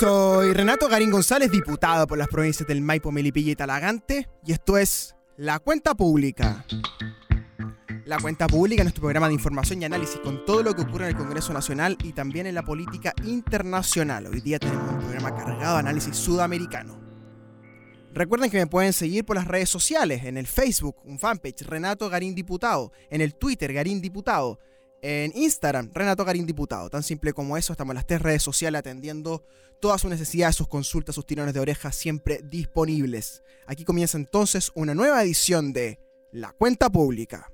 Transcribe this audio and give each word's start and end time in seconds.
Soy 0.00 0.54
Renato 0.54 0.88
Garín 0.88 1.10
González, 1.10 1.50
diputado 1.50 2.06
por 2.06 2.16
las 2.16 2.28
provincias 2.28 2.66
del 2.66 2.80
Maipo, 2.80 3.12
Melipilla 3.12 3.52
y 3.52 3.54
Talagante, 3.54 4.30
y 4.46 4.52
esto 4.52 4.78
es 4.78 5.14
La 5.36 5.58
Cuenta 5.58 5.94
Pública. 5.94 6.64
La 8.06 8.18
Cuenta 8.18 8.46
Pública 8.46 8.80
es 8.80 8.86
nuestro 8.86 9.02
programa 9.02 9.28
de 9.28 9.34
información 9.34 9.82
y 9.82 9.84
análisis 9.84 10.18
con 10.20 10.46
todo 10.46 10.62
lo 10.62 10.72
que 10.72 10.80
ocurre 10.80 11.04
en 11.04 11.10
el 11.10 11.16
Congreso 11.18 11.52
Nacional 11.52 11.98
y 12.02 12.14
también 12.14 12.46
en 12.46 12.54
la 12.54 12.62
política 12.62 13.12
internacional. 13.24 14.26
Hoy 14.28 14.40
día 14.40 14.58
tenemos 14.58 14.90
un 14.90 15.00
programa 15.00 15.36
cargado 15.36 15.74
de 15.74 15.80
análisis 15.80 16.16
sudamericano. 16.16 16.98
Recuerden 18.14 18.50
que 18.50 18.56
me 18.56 18.66
pueden 18.66 18.94
seguir 18.94 19.26
por 19.26 19.36
las 19.36 19.46
redes 19.46 19.68
sociales, 19.68 20.24
en 20.24 20.38
el 20.38 20.46
Facebook, 20.46 20.96
un 21.04 21.18
fanpage, 21.18 21.60
Renato 21.60 22.08
Garín 22.08 22.34
Diputado, 22.34 22.90
en 23.10 23.20
el 23.20 23.34
Twitter, 23.34 23.70
Garín 23.74 24.00
Diputado, 24.00 24.60
en 25.02 25.32
Instagram, 25.34 25.90
Renato 25.92 26.24
Garín 26.24 26.46
Diputado. 26.46 26.90
Tan 26.90 27.02
simple 27.02 27.32
como 27.32 27.56
eso, 27.56 27.72
estamos 27.72 27.92
en 27.92 27.96
las 27.96 28.06
tres 28.06 28.22
redes 28.22 28.42
sociales 28.42 28.78
atendiendo 28.78 29.44
todas 29.80 30.00
sus 30.00 30.10
necesidades, 30.10 30.56
sus 30.56 30.68
consultas, 30.68 31.14
sus 31.14 31.26
tirones 31.26 31.54
de 31.54 31.60
oreja 31.60 31.92
siempre 31.92 32.40
disponibles. 32.42 33.42
Aquí 33.66 33.84
comienza 33.84 34.18
entonces 34.18 34.70
una 34.74 34.94
nueva 34.94 35.22
edición 35.22 35.72
de 35.72 35.98
La 36.32 36.52
Cuenta 36.52 36.90
Pública. 36.90 37.50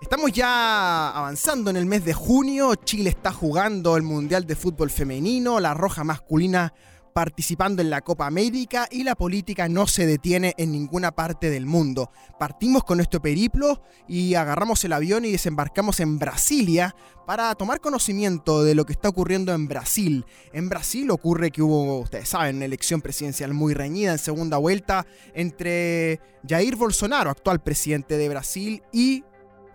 Estamos 0.00 0.32
ya 0.32 1.10
avanzando 1.10 1.70
en 1.70 1.76
el 1.76 1.86
mes 1.86 2.04
de 2.04 2.12
junio, 2.12 2.74
Chile 2.74 3.08
está 3.10 3.32
jugando 3.32 3.96
el 3.96 4.02
Mundial 4.02 4.46
de 4.46 4.56
Fútbol 4.56 4.90
Femenino, 4.90 5.58
la 5.58 5.72
Roja 5.72 6.04
Masculina 6.04 6.74
participando 7.12 7.82
en 7.82 7.90
la 7.90 8.00
Copa 8.00 8.26
América 8.26 8.88
y 8.90 9.04
la 9.04 9.14
política 9.14 9.68
no 9.68 9.86
se 9.86 10.06
detiene 10.06 10.54
en 10.56 10.72
ninguna 10.72 11.12
parte 11.12 11.50
del 11.50 11.66
mundo. 11.66 12.10
Partimos 12.38 12.84
con 12.84 12.98
nuestro 12.98 13.20
periplo 13.20 13.82
y 14.08 14.34
agarramos 14.34 14.84
el 14.84 14.92
avión 14.92 15.24
y 15.24 15.32
desembarcamos 15.32 16.00
en 16.00 16.18
Brasilia 16.18 16.94
para 17.26 17.54
tomar 17.54 17.80
conocimiento 17.80 18.64
de 18.64 18.74
lo 18.74 18.84
que 18.84 18.92
está 18.92 19.08
ocurriendo 19.08 19.52
en 19.52 19.68
Brasil. 19.68 20.24
En 20.52 20.68
Brasil 20.68 21.10
ocurre 21.10 21.50
que 21.50 21.62
hubo, 21.62 22.00
ustedes 22.00 22.28
saben, 22.28 22.56
una 22.56 22.64
elección 22.64 23.00
presidencial 23.00 23.54
muy 23.54 23.74
reñida 23.74 24.12
en 24.12 24.18
segunda 24.18 24.56
vuelta 24.58 25.06
entre 25.34 26.20
Jair 26.46 26.76
Bolsonaro, 26.76 27.30
actual 27.30 27.62
presidente 27.62 28.16
de 28.16 28.28
Brasil, 28.28 28.82
y 28.92 29.24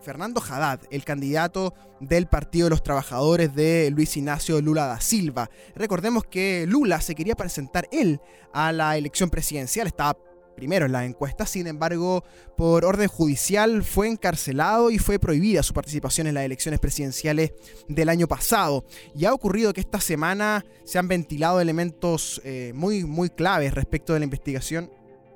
Fernando 0.02 0.42
Haddad, 0.42 0.82
el 0.92 1.04
candidato 1.04 1.74
del 2.00 2.28
Partido 2.28 2.66
de 2.66 2.70
los 2.72 2.84
Trabajadores 2.84 3.54
de 3.54 3.90
Luis 3.92 4.16
Ignacio 4.18 4.62
Lula 4.62 4.86
da 4.86 5.02
Silva. 5.02 5.50
Recordemos 5.76 6.24
que 6.26 6.66
Lula 6.68 7.02
se 7.02 7.16
quería 7.16 7.36
presentar 7.36 7.88
él 7.92 8.22
a 8.54 8.72
la 8.72 8.98
elección 8.98 9.30
presidencial, 9.30 9.88
estaba 9.88 10.18
primero 10.58 10.88
en 10.88 10.92
la 10.92 11.06
encuesta, 11.06 11.46
sin 11.46 11.68
embargo, 11.68 12.24
por 12.58 12.84
orden 12.84 13.08
judicial 13.08 13.84
fue 13.84 14.08
encarcelado 14.08 14.90
y 14.90 14.98
fue 14.98 15.20
prohibida 15.20 15.62
su 15.62 15.74
participación 15.74 16.26
en 16.26 16.34
las 16.34 16.44
elecciones 16.44 16.80
presidenciales 16.80 17.54
del 17.88 18.10
año 18.10 18.28
pasado. 18.28 18.84
Y 19.16 19.26
ha 19.26 19.34
ocurrido 19.34 19.72
que 19.72 19.82
esta 19.82 20.02
semana 20.02 20.66
se 20.84 20.98
han 20.98 21.08
ventilado 21.08 21.62
elementos 21.62 22.42
eh, 22.44 22.72
muy, 22.74 23.04
muy 23.04 23.30
claves 23.30 23.74
respecto 23.74 24.14
de 24.14 24.20
la 24.20 24.26
investigación 24.26 24.92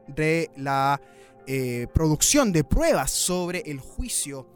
de 0.08 0.50
la 0.58 1.00
eh, 1.48 1.88
producción 1.94 2.52
de 2.52 2.64
pruebas 2.64 3.12
sobre 3.12 3.64
el 3.66 3.80
juicio 3.80 4.48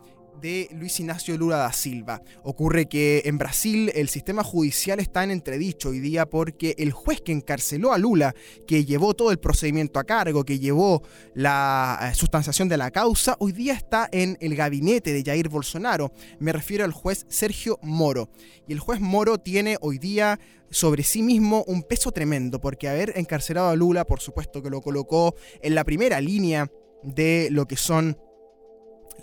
de 0.42 0.70
Luis 0.72 1.00
Ignacio 1.00 1.38
Lula 1.38 1.58
da 1.58 1.72
Silva. 1.74 2.22
Ocurre 2.44 2.88
que 2.88 3.24
en 3.26 3.38
Brasil 3.38 3.92
el 3.96 4.10
sistema 4.10 4.44
judicial 4.44 5.00
está 5.00 5.24
en 5.24 5.32
entredicho 5.32 5.90
hoy 5.90 6.00
día 6.00 6.26
porque 6.26 6.76
el 6.78 6.92
juez 6.92 7.22
que 7.22 7.32
encarceló 7.32 7.94
a 7.94 7.98
Lula, 7.98 8.36
que 8.68 8.86
llevó 8.86 9.14
todo 9.14 9.32
el 9.32 9.40
procedimiento 9.40 10.00
a 10.00 10.04
cargo, 10.04 10.44
que 10.44 10.60
llevó 10.60 11.04
la 11.34 12.00
eh, 12.02 12.16
sustanciación 12.16 12.70
de 12.70 12.78
la 12.78 12.92
causa, 12.92 13.36
hoy 13.40 13.52
día 13.52 13.74
está 13.74 14.08
en 14.12 14.38
el 14.42 14.56
gabinete 14.56 15.14
de 15.14 15.24
Jair 15.24 15.50
Bolsonaro. 15.50 16.12
Me 16.40 16.52
refiero 16.52 16.86
al 16.86 16.92
juez 16.92 17.26
Sergio 17.30 17.80
Moro. 17.82 18.30
Y 18.68 18.74
el 18.74 18.80
juez 18.80 19.00
Moro 19.00 19.38
tiene 19.38 19.78
hoy 19.82 19.98
día 19.98 20.40
sobre 20.70 21.04
sí 21.04 21.22
mismo 21.22 21.64
un 21.68 21.84
peso 21.84 22.12
tremendo, 22.12 22.60
porque 22.60 22.90
haber 22.90 23.14
encarcelado 23.18 23.70
a 23.70 23.76
Lula, 23.76 24.06
por 24.06 24.20
supuesto 24.20 24.62
que 24.62 24.70
lo 24.70 24.82
colocó 24.82 25.36
en 25.62 25.76
la 25.76 25.84
primera 25.84 26.20
línea 26.20 26.70
de 27.04 27.50
lo 27.52 27.68
que 27.68 27.78
son 27.78 28.18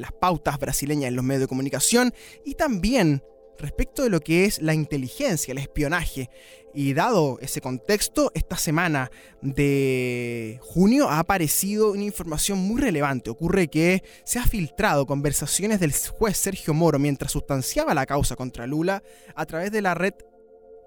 las 0.02 0.12
pautas 0.12 0.58
brasileñas 0.58 1.08
en 1.08 1.16
los 1.16 1.24
medios 1.24 1.42
de 1.42 1.48
comunicación 1.48 2.12
y 2.44 2.54
también 2.54 3.22
respecto 3.58 4.02
de 4.02 4.10
lo 4.10 4.20
que 4.20 4.44
es 4.44 4.60
la 4.60 4.74
inteligencia, 4.74 5.52
el 5.52 5.58
espionaje. 5.58 6.28
Y 6.74 6.94
dado 6.94 7.38
ese 7.40 7.60
contexto, 7.60 8.32
esta 8.34 8.56
semana 8.56 9.10
de 9.42 10.58
junio 10.62 11.08
ha 11.08 11.18
aparecido 11.18 11.92
una 11.92 12.02
información 12.02 12.58
muy 12.58 12.80
relevante. 12.80 13.30
Ocurre 13.30 13.68
que 13.68 14.02
se 14.24 14.38
ha 14.38 14.46
filtrado 14.46 15.06
conversaciones 15.06 15.80
del 15.80 15.92
juez 15.92 16.36
Sergio 16.38 16.72
Moro 16.72 16.98
mientras 16.98 17.32
sustanciaba 17.32 17.94
la 17.94 18.06
causa 18.06 18.36
contra 18.36 18.66
Lula 18.66 19.02
a 19.34 19.46
través 19.46 19.70
de 19.70 19.82
la 19.82 19.94
red 19.94 20.14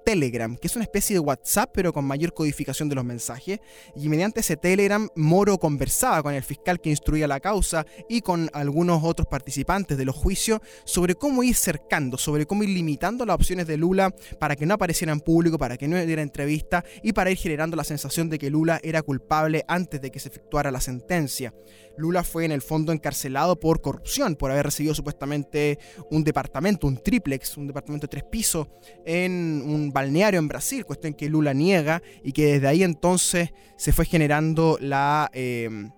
Telegram, 0.06 0.56
que 0.56 0.68
es 0.68 0.76
una 0.76 0.84
especie 0.84 1.16
de 1.16 1.20
WhatsApp 1.20 1.72
pero 1.74 1.92
con 1.92 2.06
mayor 2.06 2.34
codificación 2.34 2.88
de 2.88 2.96
los 2.96 3.04
mensajes. 3.04 3.60
Y 3.96 4.08
mediante 4.08 4.42
ese 4.42 4.56
Telegram, 4.56 5.10
Moro 5.16 5.58
conversaba 5.58 6.22
con 6.22 6.34
el 6.34 6.44
fiscal 6.44 6.80
que 6.80 6.92
instruía 6.92 7.28
la 7.28 7.40
causa 7.40 7.86
y 8.08 8.22
con 8.22 8.50
algunos 8.54 9.04
otros 9.04 9.28
participantes 9.28 9.98
de 9.98 10.06
los 10.06 10.16
juicios 10.16 10.60
sobre 10.86 11.16
cómo 11.16 11.44
ir 11.44 11.56
cercando, 11.56 12.18
sobre 12.18 12.46
cómo 12.46 12.64
ir 12.64 12.70
limitando 12.70 13.26
las 13.26 13.36
opciones 13.36 13.68
de 13.68 13.78
Lula 13.78 14.14
para 14.40 14.56
que 14.56 14.66
no 14.66 14.76
apareciera 14.76 15.12
en 15.12 15.20
público, 15.20 15.58
para 15.58 15.76
que 15.78 15.88
no 15.88 15.98
diera 16.06 16.22
entrevista 16.22 16.86
y 17.02 17.14
para 17.14 17.32
ir 17.32 17.38
generando 17.38 17.76
la 17.76 17.84
sensación 17.84 18.30
de 18.30 18.38
que 18.38 18.52
Lula 18.52 18.80
era 18.84 19.02
culpable 19.02 19.66
antes 19.68 20.00
de 20.02 20.12
que 20.12 20.20
se 20.20 20.30
efectuara 20.30 20.70
la 20.72 20.82
sentencia. 20.82 21.54
Lula 21.98 22.24
fue 22.24 22.46
en 22.46 22.52
el 22.52 22.62
fondo 22.62 22.92
encarcelado 22.92 23.60
por 23.60 23.82
corrupción, 23.82 24.36
por 24.36 24.52
haber 24.52 24.66
recibido 24.66 24.94
supuestamente 24.94 25.80
un 26.12 26.24
departamento, 26.24 26.88
un 26.88 27.02
triplex, 27.02 27.58
un 27.58 27.68
departamento 27.68 28.06
de 28.08 28.12
tres 28.12 28.24
pisos 28.24 28.68
en 29.06 29.64
un 29.66 29.92
balneario 29.96 30.40
en 30.40 30.48
Brasil, 30.48 30.86
cuestión 30.86 31.14
que 31.14 31.30
Lula 31.30 31.54
niega 31.54 32.04
y 32.24 32.34
que 32.34 32.46
desde 32.54 32.68
ahí 32.68 32.84
entonces 32.84 33.54
se 33.78 33.92
fue 33.92 34.06
generando 34.06 34.78
la... 34.80 35.32
Eh, 35.34 35.90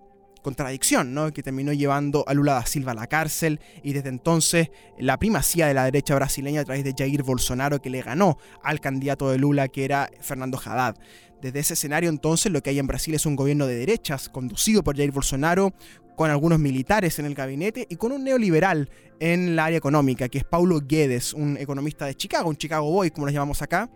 contradicción, 0.48 1.14
¿no? 1.14 1.34
que 1.34 1.44
terminó 1.44 1.74
llevando 1.74 2.24
a 2.26 2.34
Lula 2.34 2.54
da 2.54 2.66
Silva 2.66 2.94
a 2.94 2.96
la 2.96 3.08
cárcel 3.08 3.60
y 3.84 3.92
desde 3.92 4.08
entonces 4.08 4.70
la 4.98 5.20
primacía 5.20 5.68
de 5.68 5.74
la 5.74 5.84
derecha 5.84 6.16
brasileña 6.16 6.62
a 6.62 6.64
través 6.64 6.86
de 6.86 6.94
Jair 6.98 7.22
Bolsonaro 7.22 7.82
que 7.82 7.90
le 7.90 8.02
ganó 8.02 8.38
al 8.64 8.80
candidato 8.80 9.30
de 9.30 9.40
Lula 9.40 9.68
que 9.68 9.84
era 9.84 10.10
Fernando 10.22 10.58
Haddad. 10.58 10.96
Desde 11.42 11.60
ese 11.60 11.74
escenario 11.74 12.10
entonces 12.10 12.50
lo 12.50 12.64
que 12.64 12.70
hay 12.70 12.80
en 12.80 12.88
Brasil 12.88 13.14
es 13.14 13.26
un 13.26 13.36
gobierno 13.36 13.68
de 13.68 13.76
derechas 13.76 14.30
conducido 14.30 14.86
por 14.86 14.96
Jair 14.96 15.12
Bolsonaro 15.12 15.74
con 16.16 16.32
algunos 16.32 16.60
militares 16.60 17.20
en 17.20 17.26
el 17.26 17.36
gabinete 17.36 17.86
y 17.90 17.98
con 17.98 18.14
un 18.14 18.24
neoliberal 18.24 18.90
en 19.20 19.58
la 19.58 19.66
área 19.66 19.78
económica, 19.78 20.30
que 20.30 20.38
es 20.38 20.46
Paulo 20.46 20.80
Guedes, 20.80 21.34
un 21.34 21.58
economista 21.58 22.06
de 22.06 22.16
Chicago, 22.16 22.48
un 22.48 22.56
Chicago 22.56 22.90
Boy, 22.90 23.12
como 23.12 23.26
lo 23.26 23.34
llamamos 23.34 23.62
acá, 23.62 23.90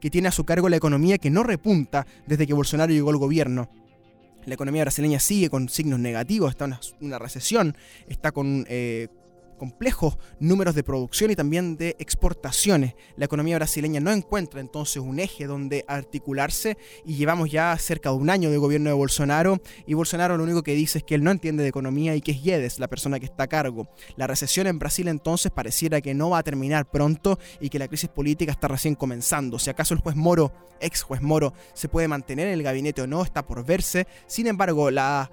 que 0.00 0.08
tiene 0.08 0.28
a 0.28 0.32
su 0.32 0.44
cargo 0.44 0.70
la 0.70 0.76
economía 0.76 1.18
que 1.18 1.28
no 1.28 1.42
repunta 1.42 2.06
desde 2.26 2.46
que 2.46 2.54
Bolsonaro 2.54 2.94
llegó 2.94 3.10
al 3.10 3.18
gobierno. 3.18 3.68
La 4.44 4.54
economía 4.54 4.82
brasileña 4.82 5.20
sigue 5.20 5.50
con 5.50 5.68
signos 5.68 6.00
negativos, 6.00 6.50
está 6.50 6.64
en 6.64 6.76
una, 7.00 7.18
recesión, 7.18 7.76
está 8.08 8.32
con 8.32 8.66
eh, 8.68 9.08
complejos 9.62 10.18
números 10.40 10.74
de 10.74 10.82
producción 10.82 11.30
y 11.30 11.36
también 11.36 11.76
de 11.76 11.94
exportaciones. 12.00 12.96
La 13.16 13.26
economía 13.26 13.58
brasileña 13.58 14.00
no 14.00 14.10
encuentra 14.10 14.60
entonces 14.60 14.96
un 14.96 15.20
eje 15.20 15.46
donde 15.46 15.84
articularse 15.86 16.76
y 17.06 17.14
llevamos 17.14 17.48
ya 17.48 17.78
cerca 17.78 18.10
de 18.10 18.16
un 18.16 18.28
año 18.28 18.50
de 18.50 18.56
gobierno 18.56 18.90
de 18.90 18.96
Bolsonaro 18.96 19.62
y 19.86 19.94
Bolsonaro 19.94 20.36
lo 20.36 20.42
único 20.42 20.64
que 20.64 20.74
dice 20.74 20.98
es 20.98 21.04
que 21.04 21.14
él 21.14 21.22
no 21.22 21.30
entiende 21.30 21.62
de 21.62 21.68
economía 21.68 22.16
y 22.16 22.22
que 22.22 22.32
es 22.32 22.42
Guedes 22.42 22.80
la 22.80 22.88
persona 22.88 23.20
que 23.20 23.26
está 23.26 23.44
a 23.44 23.46
cargo. 23.46 23.86
La 24.16 24.26
recesión 24.26 24.66
en 24.66 24.80
Brasil 24.80 25.06
entonces 25.06 25.52
pareciera 25.52 26.00
que 26.00 26.12
no 26.12 26.30
va 26.30 26.38
a 26.38 26.42
terminar 26.42 26.90
pronto 26.90 27.38
y 27.60 27.68
que 27.68 27.78
la 27.78 27.86
crisis 27.86 28.10
política 28.10 28.50
está 28.50 28.66
recién 28.66 28.96
comenzando. 28.96 29.60
Si 29.60 29.70
acaso 29.70 29.94
el 29.94 30.00
juez 30.00 30.16
Moro, 30.16 30.52
ex 30.80 31.02
juez 31.02 31.22
Moro, 31.22 31.54
se 31.72 31.88
puede 31.88 32.08
mantener 32.08 32.48
en 32.48 32.54
el 32.54 32.64
gabinete 32.64 33.02
o 33.02 33.06
no, 33.06 33.22
está 33.22 33.46
por 33.46 33.64
verse. 33.64 34.08
Sin 34.26 34.48
embargo, 34.48 34.90
la 34.90 35.30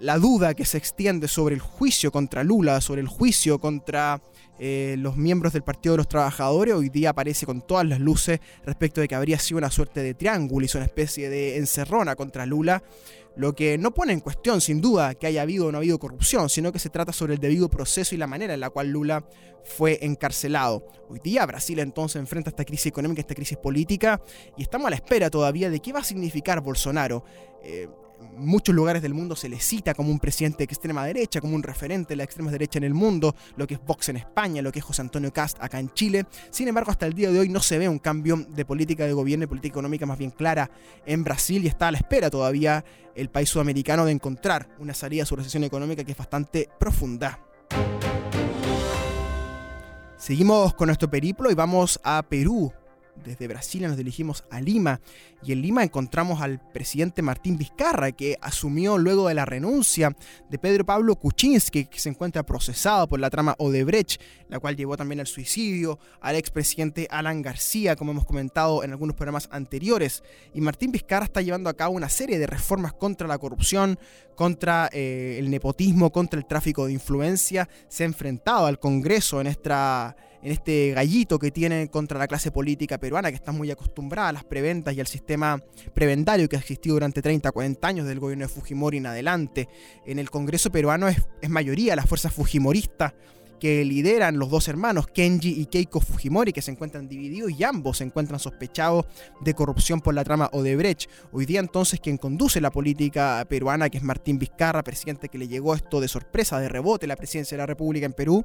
la 0.00 0.18
duda 0.18 0.54
que 0.54 0.64
se 0.64 0.78
extiende 0.78 1.28
sobre 1.28 1.54
el 1.54 1.60
juicio 1.60 2.12
contra 2.12 2.44
Lula, 2.44 2.80
sobre 2.80 3.00
el 3.00 3.08
juicio 3.08 3.58
contra 3.58 4.22
eh, 4.58 4.96
los 4.98 5.16
miembros 5.16 5.52
del 5.52 5.62
Partido 5.62 5.94
de 5.94 5.98
los 5.98 6.08
Trabajadores, 6.08 6.74
hoy 6.74 6.88
día 6.88 7.10
aparece 7.10 7.46
con 7.46 7.62
todas 7.62 7.86
las 7.86 8.00
luces 8.00 8.40
respecto 8.64 9.00
de 9.00 9.08
que 9.08 9.14
habría 9.14 9.38
sido 9.38 9.58
una 9.58 9.70
suerte 9.70 10.02
de 10.02 10.14
triángulo 10.14 10.66
y 10.66 10.76
una 10.76 10.84
especie 10.84 11.28
de 11.28 11.56
encerrona 11.56 12.16
contra 12.16 12.46
Lula, 12.46 12.82
lo 13.36 13.54
que 13.54 13.78
no 13.78 13.92
pone 13.92 14.12
en 14.12 14.20
cuestión 14.20 14.60
sin 14.60 14.80
duda 14.80 15.14
que 15.14 15.28
haya 15.28 15.42
habido 15.42 15.66
o 15.66 15.72
no 15.72 15.78
habido 15.78 15.98
corrupción, 15.98 16.48
sino 16.48 16.72
que 16.72 16.80
se 16.80 16.90
trata 16.90 17.12
sobre 17.12 17.34
el 17.34 17.40
debido 17.40 17.68
proceso 17.68 18.14
y 18.14 18.18
la 18.18 18.26
manera 18.26 18.54
en 18.54 18.60
la 18.60 18.70
cual 18.70 18.90
Lula 18.90 19.24
fue 19.64 19.98
encarcelado. 20.02 20.86
Hoy 21.08 21.20
día 21.22 21.46
Brasil 21.46 21.78
entonces 21.78 22.16
enfrenta 22.16 22.50
esta 22.50 22.64
crisis 22.64 22.86
económica, 22.86 23.20
esta 23.20 23.34
crisis 23.34 23.58
política, 23.58 24.20
y 24.56 24.62
estamos 24.62 24.86
a 24.88 24.90
la 24.90 24.96
espera 24.96 25.30
todavía 25.30 25.70
de 25.70 25.80
qué 25.80 25.92
va 25.92 26.00
a 26.00 26.04
significar 26.04 26.60
Bolsonaro. 26.60 27.24
Eh, 27.62 27.88
muchos 28.36 28.74
lugares 28.74 29.02
del 29.02 29.14
mundo 29.14 29.36
se 29.36 29.48
le 29.48 29.60
cita 29.60 29.94
como 29.94 30.10
un 30.10 30.18
presidente 30.18 30.58
de 30.58 30.64
extrema 30.64 31.04
derecha, 31.04 31.40
como 31.40 31.54
un 31.54 31.62
referente 31.62 32.10
de 32.10 32.16
la 32.16 32.24
extrema 32.24 32.50
derecha 32.50 32.78
en 32.78 32.84
el 32.84 32.94
mundo, 32.94 33.34
lo 33.56 33.66
que 33.66 33.74
es 33.74 33.80
Vox 33.84 34.08
en 34.08 34.16
España, 34.16 34.62
lo 34.62 34.72
que 34.72 34.78
es 34.78 34.84
José 34.84 35.02
Antonio 35.02 35.32
Cast 35.32 35.58
acá 35.60 35.78
en 35.78 35.90
Chile. 35.90 36.26
Sin 36.50 36.68
embargo, 36.68 36.90
hasta 36.90 37.06
el 37.06 37.14
día 37.14 37.30
de 37.30 37.38
hoy 37.38 37.48
no 37.48 37.60
se 37.60 37.78
ve 37.78 37.88
un 37.88 37.98
cambio 37.98 38.36
de 38.48 38.64
política 38.64 39.06
de 39.06 39.12
gobierno 39.12 39.44
y 39.44 39.48
política 39.48 39.72
económica 39.72 40.06
más 40.06 40.18
bien 40.18 40.30
clara 40.30 40.70
en 41.06 41.24
Brasil 41.24 41.64
y 41.64 41.68
está 41.68 41.88
a 41.88 41.92
la 41.92 41.98
espera 41.98 42.30
todavía 42.30 42.84
el 43.14 43.30
país 43.30 43.48
sudamericano 43.48 44.04
de 44.04 44.12
encontrar 44.12 44.68
una 44.78 44.94
salida 44.94 45.24
a 45.24 45.26
su 45.26 45.36
recesión 45.36 45.64
económica 45.64 46.04
que 46.04 46.12
es 46.12 46.18
bastante 46.18 46.68
profunda. 46.78 47.40
Seguimos 50.16 50.74
con 50.74 50.86
nuestro 50.86 51.08
periplo 51.08 51.50
y 51.50 51.54
vamos 51.54 52.00
a 52.02 52.22
Perú, 52.28 52.72
desde 53.24 53.48
Brasilia 53.48 53.88
nos 53.88 53.96
dirigimos 53.96 54.44
a 54.50 54.60
Lima 54.60 55.00
y 55.42 55.52
en 55.52 55.62
Lima 55.62 55.82
encontramos 55.82 56.40
al 56.40 56.60
presidente 56.72 57.22
Martín 57.22 57.58
Vizcarra 57.58 58.12
que 58.12 58.36
asumió 58.40 58.98
luego 58.98 59.28
de 59.28 59.34
la 59.34 59.44
renuncia 59.44 60.16
de 60.48 60.58
Pedro 60.58 60.84
Pablo 60.84 61.16
Kuczynski 61.16 61.86
que 61.86 61.98
se 61.98 62.08
encuentra 62.08 62.44
procesado 62.44 63.08
por 63.08 63.20
la 63.20 63.30
trama 63.30 63.54
Odebrecht, 63.58 64.20
la 64.48 64.58
cual 64.58 64.76
llevó 64.76 64.96
también 64.96 65.20
al 65.20 65.26
suicidio 65.26 65.98
al 66.20 66.36
expresidente 66.36 67.06
Alan 67.10 67.42
García, 67.42 67.96
como 67.96 68.12
hemos 68.12 68.26
comentado 68.26 68.82
en 68.82 68.92
algunos 68.92 69.16
programas 69.16 69.48
anteriores. 69.52 70.22
Y 70.54 70.60
Martín 70.60 70.92
Vizcarra 70.92 71.24
está 71.24 71.42
llevando 71.42 71.70
a 71.70 71.74
cabo 71.74 71.94
una 71.94 72.08
serie 72.08 72.38
de 72.38 72.46
reformas 72.46 72.92
contra 72.92 73.28
la 73.28 73.38
corrupción, 73.38 73.98
contra 74.34 74.88
eh, 74.92 75.36
el 75.38 75.50
nepotismo, 75.50 76.10
contra 76.10 76.38
el 76.38 76.46
tráfico 76.46 76.86
de 76.86 76.92
influencia. 76.92 77.68
Se 77.88 78.02
ha 78.04 78.06
enfrentado 78.06 78.66
al 78.66 78.78
Congreso 78.78 79.40
en 79.40 79.46
esta 79.46 80.16
en 80.42 80.52
este 80.52 80.92
gallito 80.92 81.38
que 81.38 81.50
tienen 81.50 81.88
contra 81.88 82.18
la 82.18 82.28
clase 82.28 82.50
política 82.50 82.98
peruana, 82.98 83.30
que 83.30 83.36
está 83.36 83.52
muy 83.52 83.70
acostumbrada 83.70 84.28
a 84.28 84.32
las 84.32 84.44
preventas 84.44 84.94
y 84.94 85.00
al 85.00 85.06
sistema 85.06 85.62
prebendario 85.94 86.48
que 86.48 86.56
ha 86.56 86.60
existido 86.60 86.94
durante 86.94 87.22
30, 87.22 87.50
40 87.50 87.88
años 87.88 88.06
del 88.06 88.20
gobierno 88.20 88.46
de 88.46 88.52
Fujimori 88.52 88.98
en 88.98 89.06
adelante. 89.06 89.68
En 90.06 90.18
el 90.18 90.30
Congreso 90.30 90.70
peruano 90.70 91.08
es 91.08 91.18
mayoría 91.48 91.96
las 91.96 92.06
fuerzas 92.06 92.32
fujimoristas 92.32 93.14
que 93.58 93.84
lideran 93.84 94.38
los 94.38 94.50
dos 94.50 94.68
hermanos, 94.68 95.06
Kenji 95.06 95.60
y 95.60 95.66
Keiko 95.66 96.00
Fujimori, 96.00 96.52
que 96.52 96.62
se 96.62 96.70
encuentran 96.70 97.08
divididos 97.08 97.52
y 97.58 97.64
ambos 97.64 97.98
se 97.98 98.04
encuentran 98.04 98.38
sospechados 98.38 99.06
de 99.40 99.54
corrupción 99.54 100.00
por 100.00 100.14
la 100.14 100.24
trama 100.24 100.48
Odebrecht. 100.52 101.10
Hoy 101.32 101.46
día 101.46 101.60
entonces 101.60 102.00
quien 102.00 102.16
conduce 102.16 102.60
la 102.60 102.70
política 102.70 103.44
peruana, 103.48 103.90
que 103.90 103.98
es 103.98 104.04
Martín 104.04 104.38
Vizcarra, 104.38 104.82
presidente 104.82 105.28
que 105.28 105.38
le 105.38 105.48
llegó 105.48 105.74
esto 105.74 106.00
de 106.00 106.08
sorpresa, 106.08 106.58
de 106.60 106.68
rebote, 106.68 107.06
la 107.06 107.16
presidencia 107.16 107.56
de 107.56 107.62
la 107.62 107.66
República 107.66 108.06
en 108.06 108.12
Perú, 108.12 108.44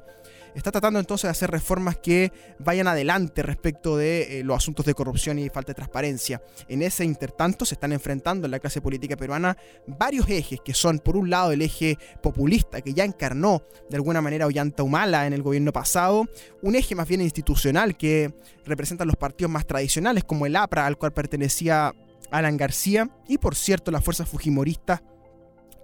está 0.54 0.70
tratando 0.70 0.98
entonces 0.98 1.24
de 1.24 1.30
hacer 1.30 1.50
reformas 1.50 1.96
que 1.98 2.32
vayan 2.58 2.86
adelante 2.86 3.42
respecto 3.42 3.96
de 3.96 4.40
eh, 4.40 4.44
los 4.44 4.56
asuntos 4.56 4.86
de 4.86 4.94
corrupción 4.94 5.38
y 5.38 5.48
falta 5.48 5.70
de 5.70 5.74
transparencia. 5.74 6.42
En 6.68 6.82
ese 6.82 7.04
intertanto 7.04 7.64
se 7.64 7.74
están 7.74 7.92
enfrentando 7.92 8.46
en 8.46 8.50
la 8.50 8.58
clase 8.58 8.80
política 8.80 9.16
peruana 9.16 9.56
varios 9.86 10.28
ejes, 10.28 10.60
que 10.64 10.74
son 10.74 10.98
por 10.98 11.16
un 11.16 11.30
lado 11.30 11.52
el 11.52 11.62
eje 11.62 11.98
populista, 12.22 12.80
que 12.80 12.94
ya 12.94 13.04
encarnó 13.04 13.62
de 13.90 13.96
alguna 13.96 14.20
manera 14.20 14.46
Ollanta 14.46 14.82
Humana, 14.82 15.03
en 15.04 15.34
el 15.34 15.42
gobierno 15.42 15.70
pasado, 15.70 16.26
un 16.62 16.76
eje 16.76 16.94
más 16.94 17.06
bien 17.06 17.20
institucional 17.20 17.96
que 17.96 18.32
representa 18.64 19.04
los 19.04 19.16
partidos 19.16 19.50
más 19.50 19.66
tradicionales 19.66 20.24
como 20.24 20.46
el 20.46 20.56
APRA 20.56 20.86
al 20.86 20.96
cual 20.96 21.12
pertenecía 21.12 21.92
Alan 22.30 22.56
García 22.56 23.10
y 23.28 23.36
por 23.36 23.54
cierto 23.54 23.90
las 23.90 24.02
fuerzas 24.02 24.28
fujimoristas 24.28 25.02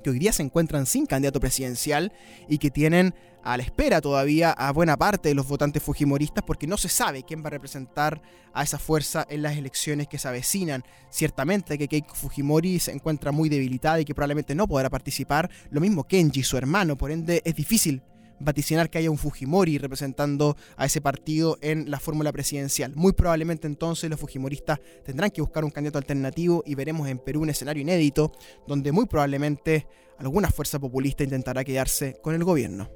que 0.02 0.08
hoy 0.08 0.18
día 0.18 0.32
se 0.32 0.42
encuentran 0.42 0.86
sin 0.86 1.04
candidato 1.04 1.38
presidencial 1.38 2.12
y 2.48 2.56
que 2.56 2.70
tienen 2.70 3.14
a 3.42 3.58
la 3.58 3.62
espera 3.62 4.00
todavía 4.00 4.52
a 4.52 4.72
buena 4.72 4.96
parte 4.96 5.28
de 5.28 5.34
los 5.34 5.46
votantes 5.46 5.82
fujimoristas 5.82 6.42
porque 6.42 6.66
no 6.66 6.78
se 6.78 6.88
sabe 6.88 7.22
quién 7.22 7.42
va 7.42 7.48
a 7.48 7.50
representar 7.50 8.22
a 8.54 8.62
esa 8.62 8.78
fuerza 8.78 9.26
en 9.28 9.42
las 9.42 9.56
elecciones 9.58 10.08
que 10.08 10.18
se 10.18 10.28
avecinan. 10.28 10.82
Ciertamente 11.10 11.76
que 11.76 11.88
Keiko 11.88 12.14
Fujimori 12.14 12.78
se 12.78 12.92
encuentra 12.92 13.32
muy 13.32 13.50
debilitada 13.50 14.00
y 14.00 14.06
que 14.06 14.14
probablemente 14.14 14.54
no 14.54 14.66
podrá 14.66 14.88
participar, 14.88 15.50
lo 15.70 15.82
mismo 15.82 16.04
Kenji, 16.04 16.42
su 16.42 16.56
hermano, 16.56 16.96
por 16.96 17.10
ende 17.10 17.42
es 17.44 17.54
difícil 17.54 18.02
vaticinar 18.40 18.90
que 18.90 18.98
haya 18.98 19.10
un 19.10 19.18
Fujimori 19.18 19.78
representando 19.78 20.56
a 20.76 20.86
ese 20.86 21.00
partido 21.00 21.58
en 21.60 21.90
la 21.90 22.00
fórmula 22.00 22.32
presidencial. 22.32 22.92
Muy 22.96 23.12
probablemente 23.12 23.66
entonces 23.66 24.10
los 24.10 24.18
Fujimoristas 24.18 24.80
tendrán 25.04 25.30
que 25.30 25.40
buscar 25.40 25.64
un 25.64 25.70
candidato 25.70 25.98
alternativo 25.98 26.62
y 26.66 26.74
veremos 26.74 27.08
en 27.08 27.18
Perú 27.18 27.42
un 27.42 27.50
escenario 27.50 27.82
inédito 27.82 28.32
donde 28.66 28.92
muy 28.92 29.06
probablemente 29.06 29.86
alguna 30.18 30.50
fuerza 30.50 30.78
populista 30.78 31.24
intentará 31.24 31.64
quedarse 31.64 32.16
con 32.22 32.34
el 32.34 32.44
gobierno. 32.44 32.90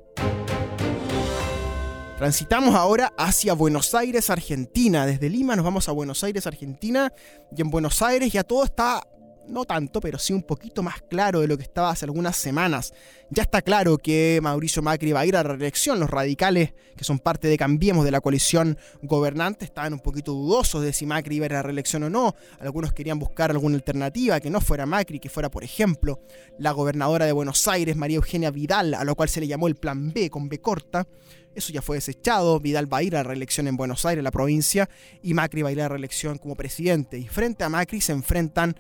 Transitamos 2.19 2.77
ahora 2.77 3.13
hacia 3.19 3.55
Buenos 3.55 3.93
Aires, 3.93 4.31
Argentina. 4.31 5.05
Desde 5.05 5.29
Lima 5.29 5.57
nos 5.57 5.65
vamos 5.65 5.89
a 5.89 5.93
Buenos 5.93 6.23
Aires, 6.23 6.47
Argentina. 6.47 7.13
Y 7.57 7.61
en 7.61 7.71
Buenos 7.71 8.03
Aires 8.03 8.33
ya 8.33 8.45
todo 8.45 8.63
está 8.63 9.03
no 9.49 9.65
tanto, 9.65 10.01
pero 10.01 10.19
sí 10.19 10.33
un 10.33 10.43
poquito 10.43 10.83
más 10.83 11.03
claro 11.03 11.41
de 11.41 11.47
lo 11.47 11.57
que 11.57 11.63
estaba 11.63 11.91
hace 11.91 12.05
algunas 12.05 12.37
semanas. 12.37 12.93
Ya 13.31 13.43
está 13.43 13.63
claro 13.63 13.99
que 13.99 14.39
Mauricio 14.43 14.83
Macri 14.83 15.13
va 15.13 15.21
a 15.21 15.27
ir 15.27 15.37
a 15.37 15.43
la 15.43 15.51
reelección. 15.51 15.99
Los 15.99 16.11
radicales, 16.11 16.75
que 16.97 17.05
son 17.05 17.19
parte 17.19 17.49
de 17.49 17.57
Cambiemos 17.57 18.05
de 18.05 18.11
la 18.11 18.21
coalición 18.21 18.79
gobernante, 19.03 19.65
estaban 19.65 19.93
un 19.93 20.01
poquito 20.01 20.33
dudosos 20.33 20.83
de 20.83 20.93
si 20.93 21.07
Macri 21.07 21.37
iba 21.37 21.45
a 21.45 21.47
ir 21.47 21.55
a 21.55 21.63
reelección 21.63 22.05
o 22.05 22.11
no. 22.11 22.35
Algunos 22.61 22.93
querían 22.93 23.19
buscar 23.19 23.51
alguna 23.51 23.77
alternativa 23.77 24.41
que 24.41 24.51
no 24.51 24.61
fuera 24.61 24.87
Macri, 24.87 25.19
que 25.19 25.29
fuera, 25.29 25.51
por 25.51 25.65
ejemplo, 25.65 26.21
la 26.59 26.73
gobernadora 26.73 27.27
de 27.27 27.33
Buenos 27.33 27.67
Aires, 27.67 27.97
María 27.97 28.17
Eugenia 28.17 28.51
Vidal, 28.51 28.95
a 28.95 29.05
lo 29.05 29.15
cual 29.15 29.29
se 29.29 29.41
le 29.41 29.47
llamó 29.47 29.69
el 29.69 29.75
Plan 29.75 30.13
B 30.13 30.31
con 30.31 30.49
B 30.49 30.61
corta. 30.61 31.07
Eso 31.55 31.73
ya 31.73 31.83
fue 31.83 31.97
desechado. 31.97 32.59
Vidal 32.61 32.93
va 32.93 32.99
a 32.99 33.03
ir 33.03 33.17
a 33.17 33.23
reelección 33.23 33.69
en 33.69 33.77
Buenos 33.77 34.05
Aires, 34.05 34.25
la 34.25 34.31
provincia, 34.31 34.89
y 35.23 35.35
Macri 35.35 35.63
va 35.63 35.69
a 35.69 35.73
ir 35.73 35.81
a 35.81 35.85
la 35.85 35.89
reelección 35.91 36.39
como 36.39 36.57
presidente. 36.57 37.19
Y 37.19 37.29
frente 37.29 37.65
a 37.65 37.69
Macri 37.69 38.01
se 38.01 38.13
enfrentan 38.13 38.77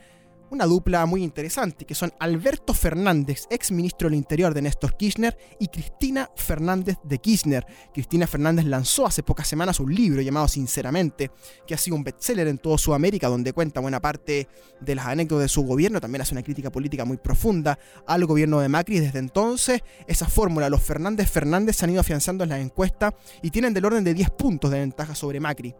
una 0.54 0.66
dupla 0.66 1.04
muy 1.04 1.22
interesante, 1.22 1.84
que 1.84 1.94
son 1.94 2.12
Alberto 2.18 2.72
Fernández, 2.72 3.46
ex 3.50 3.72
ministro 3.72 4.08
del 4.08 4.16
Interior 4.16 4.54
de 4.54 4.62
Néstor 4.62 4.96
Kirchner, 4.96 5.36
y 5.58 5.68
Cristina 5.68 6.30
Fernández 6.36 6.96
de 7.04 7.18
Kirchner. 7.18 7.66
Cristina 7.92 8.26
Fernández 8.26 8.64
lanzó 8.64 9.06
hace 9.06 9.22
pocas 9.22 9.48
semanas 9.48 9.80
un 9.80 9.94
libro 9.94 10.22
llamado 10.22 10.48
Sinceramente, 10.48 11.30
que 11.66 11.74
ha 11.74 11.78
sido 11.78 11.96
un 11.96 12.04
bestseller 12.04 12.48
en 12.48 12.58
toda 12.58 12.78
Sudamérica, 12.78 13.28
donde 13.28 13.52
cuenta 13.52 13.80
buena 13.80 14.00
parte 14.00 14.48
de 14.80 14.94
las 14.94 15.06
anécdotas 15.06 15.42
de 15.42 15.48
su 15.48 15.62
gobierno, 15.62 16.00
también 16.00 16.22
hace 16.22 16.34
una 16.34 16.42
crítica 16.42 16.70
política 16.70 17.04
muy 17.04 17.16
profunda 17.16 17.78
al 18.06 18.24
gobierno 18.24 18.60
de 18.60 18.68
Macri. 18.68 19.00
Desde 19.00 19.18
entonces, 19.18 19.82
esa 20.06 20.28
fórmula, 20.28 20.70
los 20.70 20.82
Fernández 20.82 21.30
Fernández 21.30 21.76
se 21.76 21.84
han 21.84 21.90
ido 21.90 22.00
afianzando 22.00 22.44
en 22.44 22.50
la 22.50 22.60
encuesta 22.60 23.14
y 23.42 23.50
tienen 23.50 23.74
del 23.74 23.84
orden 23.84 24.04
de 24.04 24.14
10 24.14 24.30
puntos 24.30 24.70
de 24.70 24.78
ventaja 24.78 25.14
sobre 25.14 25.40
Macri. 25.40 25.74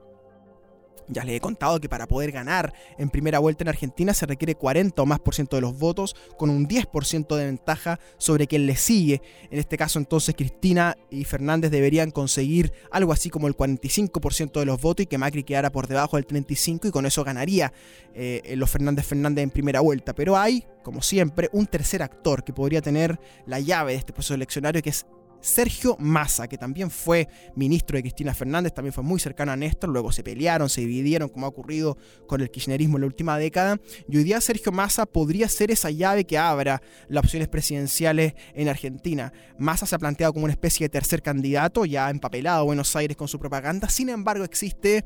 Ya 1.09 1.25
les 1.25 1.37
he 1.37 1.41
contado 1.41 1.81
que 1.81 1.89
para 1.89 2.06
poder 2.06 2.33
ganar 2.33 2.73
en 2.99 3.11
primera 3.11 3.39
vuelta 3.39 3.65
en 3.65 3.69
Argentina 3.69 4.15
se 4.15 4.27
requiere 4.27 4.55
40 4.55 5.03
o 5.03 5.06
más 5.06 5.21
por 5.21 5.35
ciento 5.35 5.56
de 5.56 5.62
los 5.62 5.79
votos, 5.79 6.17
con 6.39 6.51
un 6.51 6.67
10% 6.67 7.37
de 7.37 7.47
ventaja 7.47 8.01
sobre 8.17 8.47
quien 8.47 8.67
le 8.67 8.77
sigue. 8.77 9.21
En 9.51 9.59
este 9.59 9.77
caso 9.77 9.99
entonces 9.99 10.35
Cristina 10.35 10.97
y 11.11 11.25
Fernández 11.25 11.71
deberían 11.71 12.11
conseguir 12.11 12.73
algo 12.91 13.12
así 13.12 13.31
como 13.31 13.49
el 13.49 13.56
45% 13.56 14.61
de 14.61 14.67
los 14.67 14.81
votos 14.81 15.05
y 15.05 15.06
que 15.06 15.19
Macri 15.19 15.45
quedara 15.45 15.71
por 15.71 15.87
debajo 15.87 16.17
del 16.17 16.27
35% 16.27 16.89
y 16.89 16.91
con 16.91 17.06
eso 17.06 17.25
ganaría 17.25 17.73
eh, 18.15 18.55
los 18.56 18.71
Fernández 18.71 19.06
Fernández 19.06 19.43
en 19.43 19.51
primera 19.51 19.81
vuelta. 19.81 20.15
Pero 20.15 20.37
hay, 20.37 20.65
como 20.83 21.03
siempre, 21.03 21.49
un 21.53 21.67
tercer 21.67 22.03
actor 22.03 22.45
que 22.45 22.53
podría 22.53 22.81
tener 22.81 23.19
la 23.47 23.61
llave 23.61 23.93
de 23.93 23.99
este 23.99 24.12
proceso 24.12 24.35
eleccionario 24.35 24.83
que 24.83 24.91
es 24.91 25.06
Sergio 25.44 25.96
Massa, 25.99 26.49
que 26.49 26.56
también 26.56 26.91
fue 26.91 27.29
ministro 27.55 27.99
de 27.99 28.02
Cristina 28.02 28.32
Fernández, 28.32 28.73
también 28.73 28.94
fue 28.94 29.05
muy 29.05 29.20
cercano 29.20 29.53
a 29.53 29.56
Néstor, 29.56 29.91
luego 29.91 30.10
se 30.10 30.22
pelearon, 30.22 30.70
se 30.70 30.81
dividieron, 30.81 31.29
como 31.29 31.44
ha 31.44 31.51
ocurrido 31.51 31.98
con 32.27 32.41
el 32.41 32.51
kirchnerismo 32.51 32.96
en 32.96 33.03
la 33.03 33.06
última 33.08 33.36
década, 33.36 33.79
y 34.08 34.17
hoy 34.17 34.24
día 34.24 34.41
Sergio 34.41 34.72
Massa 34.72 35.05
podría 35.05 35.46
ser 35.48 35.70
esa 35.70 35.91
llave 35.91 36.24
que 36.24 36.39
abra 36.39 36.81
las 37.08 37.24
opciones 37.24 37.48
presidenciales 37.48 38.32
en 38.55 38.70
Argentina. 38.70 39.34
Massa 39.58 39.84
se 39.84 39.94
ha 39.94 39.98
planteado 39.98 40.32
como 40.32 40.44
una 40.44 40.55
especie 40.55 40.86
de 40.86 40.89
tercer 40.89 41.20
candidato, 41.20 41.84
ya 41.84 42.08
empapelado 42.08 42.60
a 42.60 42.65
Buenos 42.65 42.96
Aires 42.96 43.17
con 43.17 43.29
su 43.29 43.39
propaganda, 43.39 43.91
sin 43.91 44.08
embargo 44.08 44.44
existe 44.44 45.05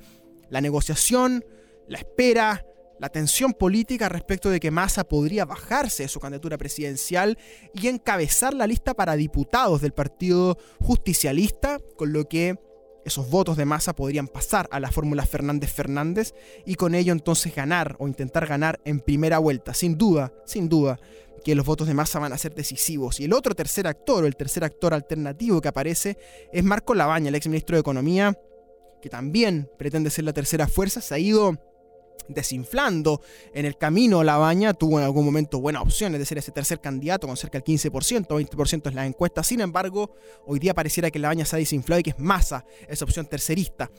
la 0.51 0.61
negociación, 0.61 1.45
la 1.89 1.99
espera, 1.99 2.65
la 2.99 3.09
tensión 3.09 3.53
política 3.53 4.09
respecto 4.09 4.51
de 4.51 4.61
que 4.61 4.71
Massa 4.71 5.05
podría 5.05 5.45
bajarse 5.45 6.05
de 6.05 6.09
su 6.09 6.21
candidatura 6.21 6.59
presidencial 6.59 7.39
y 7.75 7.89
encabezar 7.89 8.55
la 8.55 8.67
lista 8.67 8.95
para 8.95 9.17
diputados 9.17 9.81
del 9.81 9.93
Partido 9.93 10.59
Justicialista, 10.81 11.79
con 11.97 12.13
lo 12.13 12.29
que 12.29 12.59
esos 13.05 13.31
votos 13.31 13.57
de 13.57 13.65
Massa 13.65 13.95
podrían 13.95 14.29
pasar 14.29 14.69
a 14.71 14.81
la 14.81 14.91
fórmula 14.91 15.25
Fernández-Fernández 15.25 16.35
y 16.67 16.75
con 16.75 16.95
ello 16.95 17.13
entonces 17.13 17.55
ganar 17.55 17.97
o 17.99 18.07
intentar 18.07 18.47
ganar 18.47 18.81
en 18.85 19.01
primera 19.01 19.39
vuelta. 19.39 19.73
Sin 19.75 19.97
duda, 19.97 20.33
sin 20.45 20.69
duda 20.69 20.99
que 21.45 21.55
los 21.55 21.65
votos 21.65 21.87
de 21.87 21.95
Massa 21.95 22.19
van 22.19 22.33
a 22.33 22.39
ser 22.39 22.55
decisivos. 22.55 23.21
Y 23.21 23.25
el 23.25 23.33
otro 23.33 23.55
tercer 23.55 23.87
actor 23.87 24.25
o 24.25 24.27
el 24.27 24.37
tercer 24.37 24.65
actor 24.65 24.93
alternativo 24.93 25.61
que 25.61 25.69
aparece 25.69 26.19
es 26.53 26.65
Marco 26.65 26.95
Labaña, 26.95 27.29
el 27.29 27.35
ex 27.37 27.47
ministro 27.47 27.77
de 27.77 27.81
Economía, 27.81 28.39
que 29.01 29.09
también 29.09 29.71
pretende 29.79 30.11
ser 30.11 30.25
la 30.25 30.33
tercera 30.33 30.67
fuerza, 30.67 31.01
se 31.01 31.15
ha 31.15 31.19
ido 31.19 31.57
desinflando 32.27 33.21
en 33.55 33.67
el 33.67 33.77
camino 33.77 34.25
la 34.25 34.37
baña, 34.37 34.75
tuvo 34.75 34.99
en 34.99 35.05
algún 35.05 35.25
momento 35.25 35.61
buenas 35.61 35.83
opciones 35.83 36.19
de 36.19 36.27
ser 36.27 36.39
ese 36.39 36.53
tercer 36.53 36.81
candidato 36.81 37.27
con 37.27 37.37
cerca 37.37 37.59
del 37.59 37.65
15%, 37.65 38.27
20% 38.27 38.89
en 38.89 38.95
las 38.95 39.07
encuestas. 39.07 39.47
Sin 39.47 39.61
embargo, 39.61 40.15
hoy 40.47 40.59
día 40.59 40.75
pareciera 40.75 41.11
que 41.11 41.19
la 41.19 41.29
baña 41.29 41.45
se 41.45 41.57
ha 41.57 41.59
desinflado 41.59 42.01
y 42.01 42.03
que 42.03 42.11
es 42.11 42.19
masa 42.19 42.65
esa 42.89 43.05
opción 43.05 43.27
tercerista 43.27 43.91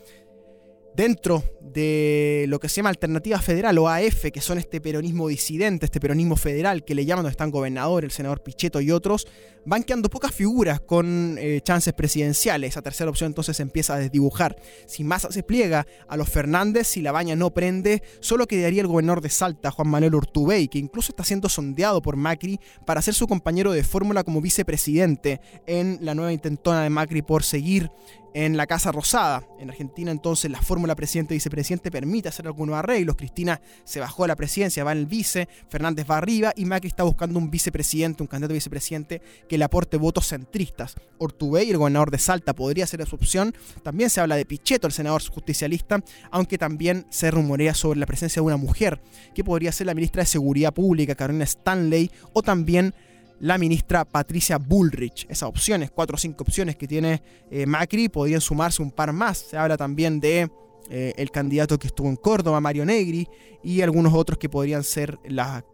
dentro 1.00 1.46
de 1.62 2.44
lo 2.50 2.60
que 2.60 2.68
se 2.68 2.76
llama 2.78 2.90
Alternativa 2.90 3.40
Federal 3.40 3.78
o 3.78 3.88
AF, 3.88 4.32
que 4.34 4.42
son 4.42 4.58
este 4.58 4.82
peronismo 4.82 5.30
disidente, 5.30 5.86
este 5.86 6.02
peronismo 6.02 6.36
federal 6.36 6.84
que 6.84 6.94
le 6.94 7.06
llaman 7.06 7.24
donde 7.24 7.32
están 7.32 7.52
gobernador, 7.52 8.04
el 8.04 8.12
senador 8.12 8.44
Pichetto 8.44 8.82
y 8.82 8.92
otros, 8.92 9.26
van 9.66 9.84
quedando 9.84 10.10
pocas 10.10 10.34
figuras 10.34 10.82
con 10.82 11.38
eh, 11.40 11.62
chances 11.64 11.94
presidenciales. 11.94 12.72
Esa 12.72 12.82
tercera 12.82 13.10
opción 13.10 13.30
entonces 13.30 13.56
se 13.56 13.64
empieza 13.64 13.94
a 13.94 14.00
desdibujar. 14.00 14.58
Si 14.88 15.06
Massa 15.06 15.32
se 15.32 15.42
pliega 15.42 15.88
a 16.10 16.18
los 16.18 16.28
Fernández, 16.28 16.88
si 16.88 17.02
la 17.02 17.14
baña 17.14 17.34
no 17.38 17.54
prende, 17.54 18.04
solo 18.20 18.46
quedaría 18.46 18.82
el 18.82 18.88
gobernador 18.88 19.22
de 19.22 19.30
Salta, 19.30 19.72
Juan 19.72 19.88
Manuel 19.88 20.16
Urtubey, 20.16 20.68
que 20.68 20.80
incluso 20.80 21.14
está 21.14 21.24
siendo 21.24 21.48
sondeado 21.48 22.02
por 22.02 22.18
Macri 22.18 22.60
para 22.86 23.02
ser 23.02 23.14
su 23.14 23.26
compañero 23.26 23.72
de 23.72 23.86
fórmula 23.86 24.26
como 24.26 24.42
vicepresidente 24.42 25.40
en 25.66 26.00
la 26.02 26.14
nueva 26.14 26.34
intentona 26.34 26.84
de 26.84 26.90
Macri 26.90 27.22
por 27.22 27.44
seguir 27.44 27.90
en 28.34 28.58
la 28.58 28.68
Casa 28.68 28.92
Rosada. 28.92 29.44
En 29.60 29.70
Argentina 29.70 30.12
entonces 30.12 30.52
la 30.52 30.62
fórmula 30.62 30.96
presidente-vicepresidente 30.96 31.92
permite 31.92 32.30
hacer 32.30 32.48
algunos 32.48 32.76
arreglos. 32.76 33.16
Cristina 33.16 33.62
se 33.84 34.00
bajó 34.00 34.24
a 34.24 34.28
la 34.28 34.36
presidencia, 34.36 34.84
va 34.84 34.92
en 34.92 35.00
el 35.00 35.06
vice, 35.06 35.48
Fernández 35.70 36.06
va 36.10 36.18
arriba 36.18 36.54
y 36.56 36.66
Macri 36.66 36.90
está 36.90 37.04
buscando 37.04 37.40
un 37.40 37.50
vicepresidente, 37.50 38.24
un 38.24 38.28
candidato 38.28 38.54
vicepresidente 38.54 39.22
que 39.48 39.58
le 39.58 39.64
aporte 39.64 39.98
votos 39.98 40.28
centristas. 40.28 40.96
Ortubey, 41.18 41.70
el 41.70 41.78
gobernador 41.78 42.12
de 42.12 42.18
Salta, 42.20 42.54
podría 42.54 42.88
ser 42.88 43.06
su 43.06 43.16
opción. 43.16 43.54
También 43.84 44.10
se 44.10 44.22
habla 44.22 44.36
de 44.36 44.46
Pichetto, 44.46 44.88
el 44.88 44.94
senador 44.94 45.22
justicialista, 45.28 46.04
aunque 46.32 46.58
también 46.58 47.06
se 47.10 47.32
rumorea 47.32 47.74
sobre 47.74 48.00
la 48.00 48.06
presencia 48.06 48.42
de 48.42 48.46
una 48.46 48.58
mujer, 48.58 49.02
que 49.34 49.44
podría 49.44 49.72
ser 49.72 49.88
la 49.88 49.94
ministra 49.94 50.24
de 50.24 50.28
Seguridad 50.28 50.74
Pública, 50.74 51.16
Carolina 51.16 51.46
Stanley, 51.46 52.12
o 52.34 52.42
también 52.42 52.94
la 53.40 53.58
ministra 53.58 54.06
Patricia 54.06 54.58
Bullrich. 54.58 55.26
Esas 55.30 55.50
opciones, 55.50 55.92
cuatro 55.92 56.16
o 56.16 56.18
cinco 56.18 56.44
opciones 56.44 56.76
que 56.76 56.88
tiene 56.88 57.22
eh, 57.52 57.66
Macri, 57.66 58.10
podrían 58.10 58.42
sumarse 58.42 58.82
un 58.82 58.92
par 58.92 59.14
más. 59.14 59.38
Se 59.38 59.58
habla 59.58 59.78
también 59.78 60.20
de 60.20 60.50
eh, 60.90 61.14
el 61.18 61.32
candidato 61.32 61.78
que 61.78 61.88
estuvo 61.88 62.08
en 62.10 62.16
Córdoba, 62.16 62.60
Mario 62.62 62.86
Negri, 62.86 63.28
y 63.64 63.82
algunos 63.82 64.14
otros 64.14 64.38
que 64.38 64.50
podrían 64.50 64.84
ser 64.84 65.20
la 65.26 65.66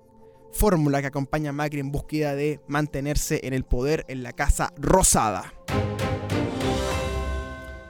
fórmula 0.51 1.01
que 1.01 1.07
acompaña 1.07 1.49
a 1.49 1.53
Macri 1.53 1.79
en 1.79 1.91
búsqueda 1.91 2.35
de 2.35 2.59
mantenerse 2.67 3.41
en 3.43 3.53
el 3.53 3.63
poder 3.63 4.05
en 4.07 4.23
la 4.23 4.33
Casa 4.33 4.73
Rosada. 4.77 5.53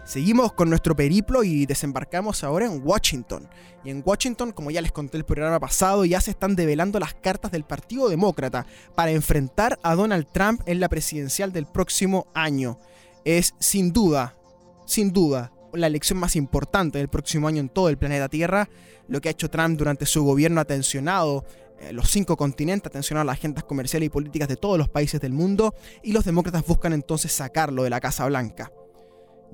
Seguimos 0.06 0.54
con 0.54 0.70
nuestro 0.70 0.96
periplo 0.96 1.44
y 1.44 1.66
desembarcamos 1.66 2.44
ahora 2.44 2.68
en 2.68 2.80
Washington. 2.84 3.50
Y 3.84 3.90
en 3.90 4.04
Washington, 4.06 4.52
como 4.52 4.70
ya 4.70 4.80
les 4.80 4.92
conté 4.92 5.18
el 5.18 5.26
programa 5.26 5.60
pasado, 5.60 6.06
ya 6.06 6.22
se 6.22 6.30
están 6.30 6.56
develando 6.56 7.00
las 7.00 7.16
cartas 7.16 7.52
del 7.52 7.64
Partido 7.64 8.08
Demócrata 8.08 8.68
para 8.94 9.10
enfrentar 9.10 9.80
a 9.82 9.96
Donald 9.96 10.28
Trump 10.32 10.62
en 10.68 10.80
la 10.80 10.90
presidencial 10.90 11.52
del 11.52 11.66
próximo 11.66 12.28
año. 12.36 12.78
Es 13.26 13.56
sin 13.60 13.94
duda, 13.94 14.38
sin 14.86 15.12
duda, 15.12 15.52
la 15.74 15.88
elección 15.88 16.20
más 16.20 16.36
importante 16.36 17.00
del 17.00 17.10
próximo 17.10 17.48
año 17.48 17.60
en 17.60 17.70
todo 17.70 17.90
el 17.90 17.98
planeta 17.98 18.30
Tierra. 18.30 18.70
Lo 19.08 19.22
que 19.22 19.30
ha 19.30 19.32
hecho 19.32 19.50
Trump 19.50 19.76
durante 19.76 20.06
su 20.06 20.24
gobierno 20.24 20.62
ha 20.62 20.66
tensionado 20.66 21.46
eh, 21.80 21.92
los 21.92 22.12
cinco 22.12 22.38
continentes, 22.38 22.92
ha 22.92 22.94
tensionado 22.94 23.26
las 23.26 23.40
agendas 23.40 23.64
comerciales 23.64 24.06
y 24.06 24.12
políticas 24.12 24.50
de 24.50 24.56
todos 24.56 24.78
los 24.78 24.88
países 24.88 25.20
del 25.20 25.34
mundo 25.34 25.74
y 26.04 26.12
los 26.12 26.26
demócratas 26.26 26.64
buscan 26.64 26.94
entonces 26.94 27.32
sacarlo 27.32 27.82
de 27.82 27.90
la 27.90 28.00
Casa 28.00 28.28
Blanca 28.28 28.72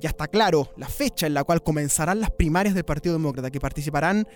ya 0.02 0.10
está 0.10 0.28
claro 0.28 0.70
la 0.76 0.90
fecha 0.90 1.28
en 1.28 1.34
la 1.34 1.44
cual 1.44 1.64
comenzarán 1.64 2.20
las 2.20 2.32
primarias 2.32 2.76
del 2.76 2.84
Partido 2.84 3.14
Demócrata, 3.14 3.52
que 3.52 3.60
participarán 3.60 4.28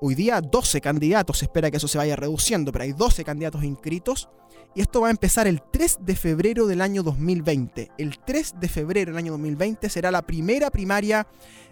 hoy 0.00 0.14
día 0.14 0.40
12 0.40 0.80
candidatos, 0.80 1.38
se 1.38 1.44
espera 1.46 1.70
que 1.70 1.76
eso 1.76 1.88
se 1.88 1.98
vaya 1.98 2.16
reduciendo, 2.16 2.72
pero 2.72 2.84
hay 2.84 2.92
12 2.92 3.24
candidatos 3.24 3.64
inscritos. 3.64 4.28
Y 4.74 4.80
esto 4.80 5.00
va 5.00 5.08
a 5.08 5.10
empezar 5.10 5.46
el 5.46 5.62
3 5.62 5.98
de 6.02 6.14
febrero 6.14 6.66
del 6.66 6.80
año 6.80 7.02
2020. 7.02 7.90
El 7.98 8.18
3 8.18 8.54
de 8.60 8.68
febrero 8.68 9.10
del 9.10 9.18
año 9.18 9.32
2020 9.32 9.88
será 9.88 10.10
la 10.10 10.22
primera 10.22 10.70
primaria 10.70 11.26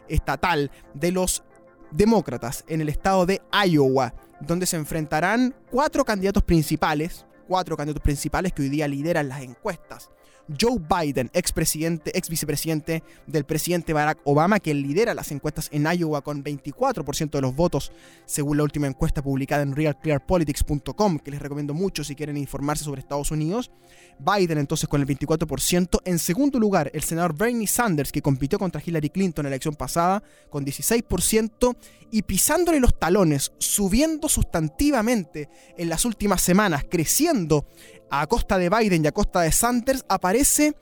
estatal 0.08 0.70
de 0.94 1.12
los 1.12 1.44
demócratas 1.92 2.64
en 2.68 2.80
el 2.80 2.88
estado 2.88 3.24
de 3.24 3.40
Iowa, 3.66 4.14
donde 4.40 4.66
se 4.66 4.76
enfrentarán 4.76 5.54
cuatro 5.70 6.04
candidatos 6.04 6.42
principales, 6.42 7.24
cuatro 7.46 7.76
candidatos 7.76 8.02
principales 8.02 8.52
que 8.52 8.62
hoy 8.62 8.68
día 8.68 8.88
lideran 8.88 9.28
las 9.28 9.42
encuestas. 9.42 10.10
Joe 10.48 10.78
Biden, 10.78 11.30
expresidente, 11.32 12.16
ex 12.16 12.28
vicepresidente 12.28 13.02
del 13.26 13.44
presidente 13.44 13.92
Barack 13.92 14.20
Obama, 14.24 14.60
que 14.60 14.74
lidera 14.74 15.14
las 15.14 15.30
encuestas 15.32 15.68
en 15.72 15.86
Iowa 15.86 16.22
con 16.22 16.42
24% 16.42 17.30
de 17.30 17.40
los 17.40 17.54
votos, 17.54 17.92
según 18.26 18.56
la 18.56 18.62
última 18.62 18.86
encuesta 18.86 19.22
publicada 19.22 19.62
en 19.62 19.74
realclearpolitics.com, 19.74 21.18
que 21.18 21.30
les 21.30 21.40
recomiendo 21.40 21.74
mucho 21.74 22.04
si 22.04 22.14
quieren 22.14 22.36
informarse 22.36 22.84
sobre 22.84 23.00
Estados 23.00 23.30
Unidos. 23.30 23.70
Biden 24.18 24.58
entonces 24.58 24.88
con 24.88 25.00
el 25.00 25.06
24%. 25.06 26.00
En 26.04 26.18
segundo 26.18 26.58
lugar, 26.58 26.90
el 26.94 27.02
senador 27.02 27.36
Bernie 27.36 27.66
Sanders, 27.66 28.12
que 28.12 28.22
compitió 28.22 28.58
contra 28.58 28.82
Hillary 28.84 29.10
Clinton 29.10 29.46
en 29.46 29.50
la 29.50 29.54
elección 29.56 29.74
pasada, 29.74 30.22
con 30.50 30.64
16%, 30.64 31.76
y 32.10 32.22
pisándole 32.22 32.80
los 32.80 32.98
talones, 32.98 33.52
subiendo 33.58 34.28
sustantivamente 34.28 35.48
en 35.76 35.88
las 35.88 36.04
últimas 36.04 36.42
semanas, 36.42 36.84
creciendo 36.88 37.66
a 38.10 38.26
costa 38.26 38.58
de 38.58 38.70
Biden 38.70 39.04
y 39.04 39.08
a 39.08 39.12
costa 39.12 39.40
de 39.40 39.52
Sanders, 39.52 40.04
aparece 40.08 40.74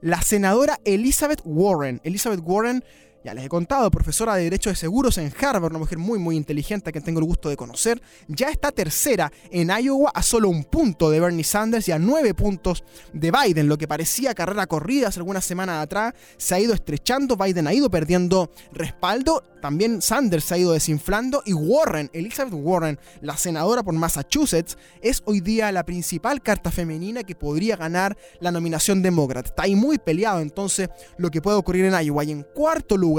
la 0.00 0.20
senadora 0.20 0.80
Elizabeth 0.84 1.40
Warren. 1.44 2.00
Elizabeth 2.04 2.40
Warren 2.42 2.84
ya 3.24 3.34
les 3.34 3.44
he 3.44 3.48
contado, 3.48 3.90
profesora 3.90 4.34
de 4.34 4.44
Derecho 4.44 4.70
de 4.70 4.76
Seguros 4.76 5.18
en 5.18 5.32
Harvard, 5.40 5.70
una 5.70 5.78
mujer 5.78 5.98
muy 5.98 6.18
muy 6.18 6.36
inteligente 6.36 6.92
que 6.92 7.00
tengo 7.00 7.20
el 7.20 7.26
gusto 7.26 7.48
de 7.48 7.56
conocer, 7.56 8.02
ya 8.28 8.48
está 8.48 8.72
tercera 8.72 9.32
en 9.50 9.70
Iowa 9.70 10.10
a 10.14 10.22
solo 10.22 10.48
un 10.48 10.64
punto 10.64 11.10
de 11.10 11.20
Bernie 11.20 11.44
Sanders 11.44 11.88
y 11.88 11.92
a 11.92 11.98
nueve 11.98 12.34
puntos 12.34 12.84
de 13.12 13.30
Biden. 13.30 13.68
Lo 13.68 13.78
que 13.78 13.88
parecía 13.88 14.34
carrera 14.34 14.66
corrida 14.66 15.08
hace 15.08 15.20
algunas 15.20 15.44
semanas 15.44 15.82
atrás 15.82 16.14
se 16.36 16.54
ha 16.54 16.60
ido 16.60 16.74
estrechando, 16.74 17.36
Biden 17.36 17.66
ha 17.66 17.74
ido 17.74 17.90
perdiendo 17.90 18.50
respaldo, 18.72 19.42
también 19.60 20.02
Sanders 20.02 20.44
se 20.44 20.54
ha 20.54 20.58
ido 20.58 20.72
desinflando 20.72 21.42
y 21.46 21.52
Warren, 21.52 22.10
Elizabeth 22.12 22.54
Warren, 22.54 22.98
la 23.20 23.36
senadora 23.36 23.82
por 23.84 23.94
Massachusetts, 23.94 24.76
es 25.00 25.22
hoy 25.24 25.40
día 25.40 25.70
la 25.70 25.84
principal 25.84 26.42
carta 26.42 26.70
femenina 26.72 27.22
que 27.22 27.36
podría 27.36 27.76
ganar 27.76 28.16
la 28.40 28.50
nominación 28.50 29.02
demócrata. 29.02 29.50
Está 29.50 29.62
ahí 29.62 29.76
muy 29.76 29.98
peleado 29.98 30.40
entonces 30.40 30.88
lo 31.16 31.30
que 31.30 31.40
puede 31.40 31.56
ocurrir 31.56 31.84
en 31.84 31.94
Iowa. 32.04 32.24
Y 32.24 32.32
en 32.32 32.42
cuarto 32.42 32.96
lugar, 32.96 33.11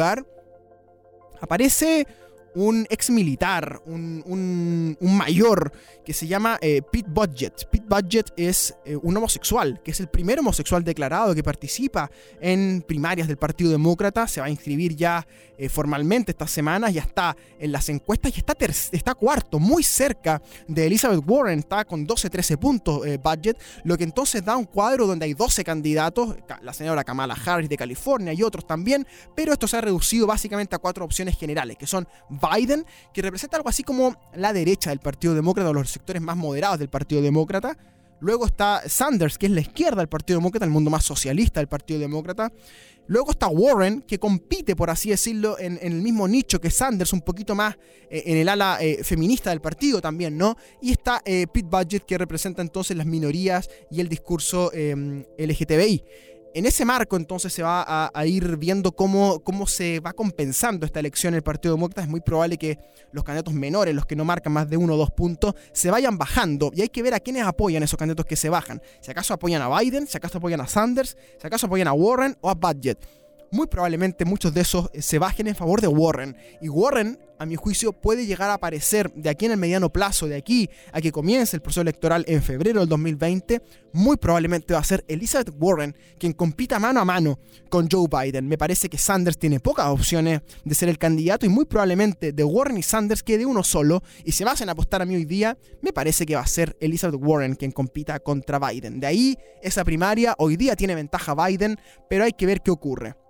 aparece 1.41 2.07
un 2.55 2.85
ex 2.89 3.09
militar, 3.09 3.81
un, 3.85 4.97
mayor 5.01 5.71
que 6.05 6.13
se 6.13 6.27
llama 6.27 6.57
eh, 6.61 6.81
Pete 6.81 7.09
Budget. 7.09 7.69
Pete 7.69 7.85
Budget 7.87 8.33
es 8.35 8.75
eh, 8.85 8.95
un 8.95 9.15
homosexual, 9.15 9.81
que 9.83 9.91
es 9.91 9.99
el 9.99 10.07
primer 10.07 10.39
homosexual 10.39 10.83
declarado 10.83 11.33
que 11.33 11.43
participa 11.43 12.09
en 12.41 12.83
primarias 12.85 13.27
del 13.27 13.37
Partido 13.37 13.71
Demócrata. 13.71 14.27
Se 14.27 14.41
va 14.41 14.47
a 14.47 14.49
inscribir 14.49 14.95
ya 14.95 15.25
eh, 15.57 15.69
formalmente 15.69 16.31
estas 16.31 16.51
semanas, 16.51 16.93
ya 16.93 17.01
está 17.01 17.37
en 17.59 17.71
las 17.71 17.87
encuestas 17.89 18.35
y 18.35 18.39
está, 18.39 18.55
está 18.91 19.15
cuarto, 19.15 19.59
muy 19.59 19.83
cerca 19.83 20.41
de 20.67 20.87
Elizabeth 20.87 21.21
Warren, 21.25 21.59
está 21.59 21.85
con 21.85 22.07
12-13 22.07 22.57
puntos 22.57 23.01
Budget, 23.23 23.57
lo 23.83 23.97
que 23.97 24.03
entonces 24.03 24.43
da 24.43 24.57
un 24.57 24.65
cuadro 24.65 25.05
donde 25.07 25.25
hay 25.25 25.33
12 25.33 25.63
candidatos, 25.63 26.35
la 26.61 26.73
señora 26.73 27.03
Kamala 27.03 27.35
Harris 27.45 27.69
de 27.69 27.77
California 27.77 28.33
y 28.33 28.43
otros 28.43 28.65
también, 28.65 29.07
pero 29.35 29.53
esto 29.53 29.67
se 29.67 29.77
ha 29.77 29.81
reducido 29.81 30.27
básicamente 30.27 30.75
a 30.75 30.79
cuatro 30.79 31.05
opciones 31.05 31.37
generales, 31.37 31.77
que 31.77 31.87
son 31.87 32.07
Biden, 32.51 32.85
que 33.13 33.21
representa 33.21 33.57
algo 33.57 33.69
así 33.69 33.83
como 33.83 34.15
la 34.35 34.53
derecha 34.53 34.89
del 34.89 34.99
Partido 34.99 35.33
Demócrata 35.33 35.69
o 35.69 35.73
los 35.73 35.89
sectores 35.89 36.21
más 36.21 36.37
moderados 36.37 36.79
del 36.79 36.89
Partido 36.89 37.21
Demócrata. 37.21 37.77
Luego 38.19 38.45
está 38.45 38.81
Sanders, 38.87 39.37
que 39.37 39.47
es 39.47 39.51
la 39.51 39.61
izquierda 39.61 39.97
del 39.97 40.07
Partido 40.07 40.39
Demócrata, 40.39 40.65
el 40.65 40.71
mundo 40.71 40.89
más 40.89 41.03
socialista 41.03 41.59
del 41.59 41.67
Partido 41.67 41.99
Demócrata. 41.99 42.51
Luego 43.07 43.31
está 43.31 43.47
Warren, 43.47 44.01
que 44.01 44.17
compite, 44.17 44.77
por 44.77 44.89
así 44.89 45.09
decirlo, 45.09 45.59
en, 45.59 45.77
el 45.81 45.95
mismo 45.95 46.25
nicho 46.25 46.61
que 46.61 46.69
Sanders, 46.69 47.11
un 47.11 47.21
poquito 47.21 47.53
más 47.53 47.75
eh, 48.09 48.23
en 48.27 48.37
el 48.37 48.47
ala 48.47 48.77
eh, 48.79 49.03
feminista 49.03 49.49
del 49.49 49.59
partido 49.59 49.99
también, 49.99 50.37
¿no? 50.37 50.55
Y 50.81 50.91
está 50.91 51.21
eh, 51.25 51.47
Pete 51.51 51.67
Budget, 51.69 52.05
que 52.05 52.17
representa 52.17 52.61
entonces 52.61 52.95
las 52.95 53.05
minorías 53.05 53.69
y 53.91 53.99
el 53.99 54.07
discurso 54.07 54.71
LGTBI. 54.73 56.03
En 56.55 56.67
ese 56.67 56.85
marco 56.85 57.15
entonces 57.15 57.51
se 57.51 57.63
va 57.63 58.11
a, 58.13 58.25
ir 58.27 58.57
viendo 58.57 58.91
cómo, 58.91 59.39
cómo, 59.39 59.65
se 59.65 59.99
va 59.99 60.13
compensando 60.13 60.85
esta 60.85 60.99
elección 60.99 61.33
en 61.33 61.37
el 61.37 61.43
Partido 61.43 61.73
Demócrata. 61.73 62.03
Es 62.03 62.07
muy 62.07 62.21
probable 62.21 62.59
que 62.59 62.77
los 63.11 63.23
candidatos 63.23 63.55
menores, 63.55 63.95
los 63.95 64.05
que 64.05 64.15
no 64.15 64.23
marcan 64.23 64.53
más 64.53 64.69
de 64.69 64.77
uno 64.77 64.93
o 64.93 64.97
dos 64.97 65.09
puntos, 65.09 65.55
se 65.71 65.89
vayan 65.89 66.17
bajando. 66.19 66.71
Y 66.75 66.81
hay 66.81 66.89
que 66.89 67.01
ver 67.01 67.15
a 67.15 67.19
quiénes 67.19 67.43
apoyan 67.43 67.81
esos 67.81 67.97
candidatos 67.97 68.27
que 68.27 68.35
se 68.35 68.49
bajan. 68.49 68.81
Si 69.01 69.09
acaso 69.09 69.33
apoyan 69.33 69.63
a 69.63 69.79
Biden, 69.79 70.05
si 70.05 70.15
acaso 70.15 70.37
apoyan 70.37 70.61
a 70.61 70.67
Sanders, 70.67 71.17
si 71.41 71.47
acaso 71.47 71.65
apoyan 71.65 71.87
a 71.87 71.93
Warren 71.93 72.37
o 72.41 72.51
a 72.51 72.53
Budget 72.53 73.03
muy 73.53 73.67
probablemente 73.67 74.25
muchos 74.25 74.51
de 74.51 74.61
esos 74.61 74.89
eh, 74.93 75.01
se 75.03 75.19
bajen 75.19 75.47
en 75.47 75.55
favor 75.55 75.79
de 75.79 75.87
Warren. 75.87 76.35
Y 76.59 76.69
Warren, 76.69 77.19
a 77.37 77.45
mi 77.45 77.55
juicio, 77.55 77.93
puede 77.93 78.25
llegar 78.25 78.49
a 78.49 78.55
aparecer 78.55 79.13
de 79.13 79.29
aquí 79.29 79.45
en 79.45 79.51
el 79.51 79.57
mediano 79.59 79.91
plazo, 79.91 80.27
de 80.27 80.35
aquí 80.35 80.71
a 80.91 80.99
que 80.99 81.11
comience 81.11 81.55
el 81.55 81.61
proceso 81.61 81.81
electoral 81.81 82.25
en 82.27 82.41
febrero 82.41 82.79
del 82.79 82.89
2020, 82.89 83.61
muy 83.93 84.17
probablemente 84.17 84.73
va 84.73 84.79
a 84.79 84.83
ser 84.83 85.05
Elizabeth 85.07 85.53
Warren 85.59 85.95
quien 86.17 86.33
compita 86.33 86.79
mano 86.79 86.99
a 86.99 87.05
mano 87.05 87.37
con 87.69 87.87
Joe 87.91 88.07
Biden. 88.09 88.47
Me 88.47 88.57
parece 88.57 88.89
que 88.89 88.97
Sanders 88.97 89.37
tiene 89.37 89.59
pocas 89.59 89.85
opciones 89.85 90.41
de 90.65 90.73
ser 90.73 90.89
el 90.89 90.97
candidato 90.97 91.45
y 91.45 91.49
muy 91.49 91.65
probablemente 91.65 92.31
de 92.33 92.43
Warren 92.43 92.79
y 92.79 92.83
Sanders 92.83 93.21
quede 93.21 93.45
uno 93.45 93.63
solo. 93.63 94.01
Y 94.25 94.31
si 94.31 94.43
vas 94.43 94.61
a 94.61 94.71
apostar 94.71 95.03
a 95.03 95.05
mí 95.05 95.13
hoy 95.13 95.25
día, 95.25 95.55
me 95.81 95.93
parece 95.93 96.25
que 96.25 96.35
va 96.35 96.41
a 96.41 96.47
ser 96.47 96.75
Elizabeth 96.79 97.21
Warren 97.21 97.53
quien 97.53 97.71
compita 97.71 98.19
contra 98.19 98.57
Biden. 98.57 98.99
De 98.99 99.05
ahí, 99.05 99.37
esa 99.61 99.83
primaria 99.83 100.33
hoy 100.39 100.57
día 100.57 100.75
tiene 100.75 100.95
ventaja 100.95 101.35
Biden, 101.35 101.77
pero 102.09 102.23
hay 102.23 102.31
que 102.31 102.47
ver 102.47 102.61
qué 102.61 102.71
ocurre. 102.71 103.22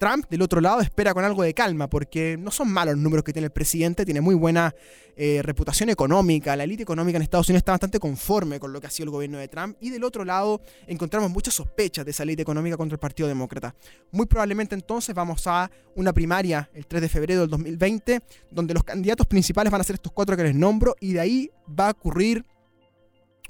Trump, 0.00 0.24
del 0.30 0.40
otro 0.40 0.62
lado, 0.62 0.80
espera 0.80 1.12
con 1.12 1.26
algo 1.26 1.42
de 1.42 1.52
calma, 1.52 1.86
porque 1.86 2.38
no 2.38 2.50
son 2.50 2.72
malos 2.72 2.94
los 2.94 3.02
números 3.02 3.22
que 3.22 3.34
tiene 3.34 3.44
el 3.44 3.52
presidente, 3.52 4.06
tiene 4.06 4.22
muy 4.22 4.34
buena 4.34 4.74
eh, 5.14 5.42
reputación 5.42 5.90
económica, 5.90 6.56
la 6.56 6.64
élite 6.64 6.82
económica 6.82 7.16
en 7.16 7.22
Estados 7.22 7.50
Unidos 7.50 7.60
está 7.60 7.72
bastante 7.72 8.00
conforme 8.00 8.58
con 8.58 8.72
lo 8.72 8.80
que 8.80 8.86
ha 8.86 8.90
sido 8.90 9.04
el 9.04 9.10
gobierno 9.10 9.36
de 9.36 9.48
Trump, 9.48 9.76
y 9.78 9.90
del 9.90 10.02
otro 10.02 10.24
lado 10.24 10.62
encontramos 10.86 11.30
muchas 11.30 11.52
sospechas 11.52 12.06
de 12.06 12.12
esa 12.12 12.22
élite 12.22 12.40
económica 12.40 12.78
contra 12.78 12.94
el 12.94 12.98
Partido 12.98 13.28
Demócrata. 13.28 13.74
Muy 14.10 14.24
probablemente 14.24 14.74
entonces 14.74 15.14
vamos 15.14 15.46
a 15.46 15.70
una 15.94 16.14
primaria 16.14 16.70
el 16.72 16.86
3 16.86 17.02
de 17.02 17.08
febrero 17.10 17.42
del 17.42 17.50
2020, 17.50 18.22
donde 18.50 18.72
los 18.72 18.84
candidatos 18.84 19.26
principales 19.26 19.70
van 19.70 19.82
a 19.82 19.84
ser 19.84 19.96
estos 19.96 20.12
cuatro 20.12 20.34
que 20.34 20.44
les 20.44 20.54
nombro, 20.54 20.96
y 20.98 21.12
de 21.12 21.20
ahí 21.20 21.50
va 21.78 21.88
a 21.88 21.90
ocurrir 21.90 22.46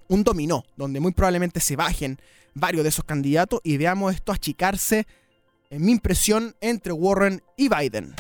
un 0.09 0.25
dominó, 0.25 0.65
donde 0.77 0.99
muy 0.99 1.13
probablemente 1.13 1.61
se 1.61 1.77
bajen 1.77 2.19
varios 2.55 2.83
de 2.83 2.89
esos 2.89 3.05
candidatos 3.05 3.61
y 3.63 3.77
veamos 3.77 4.13
esto 4.13 4.33
achicarse 4.33 5.07
en 5.71 5.85
mi 5.85 5.93
impresión, 5.93 6.57
entre 6.61 6.93
Warren 6.93 7.43
y 7.57 7.69
Biden. 7.69 8.15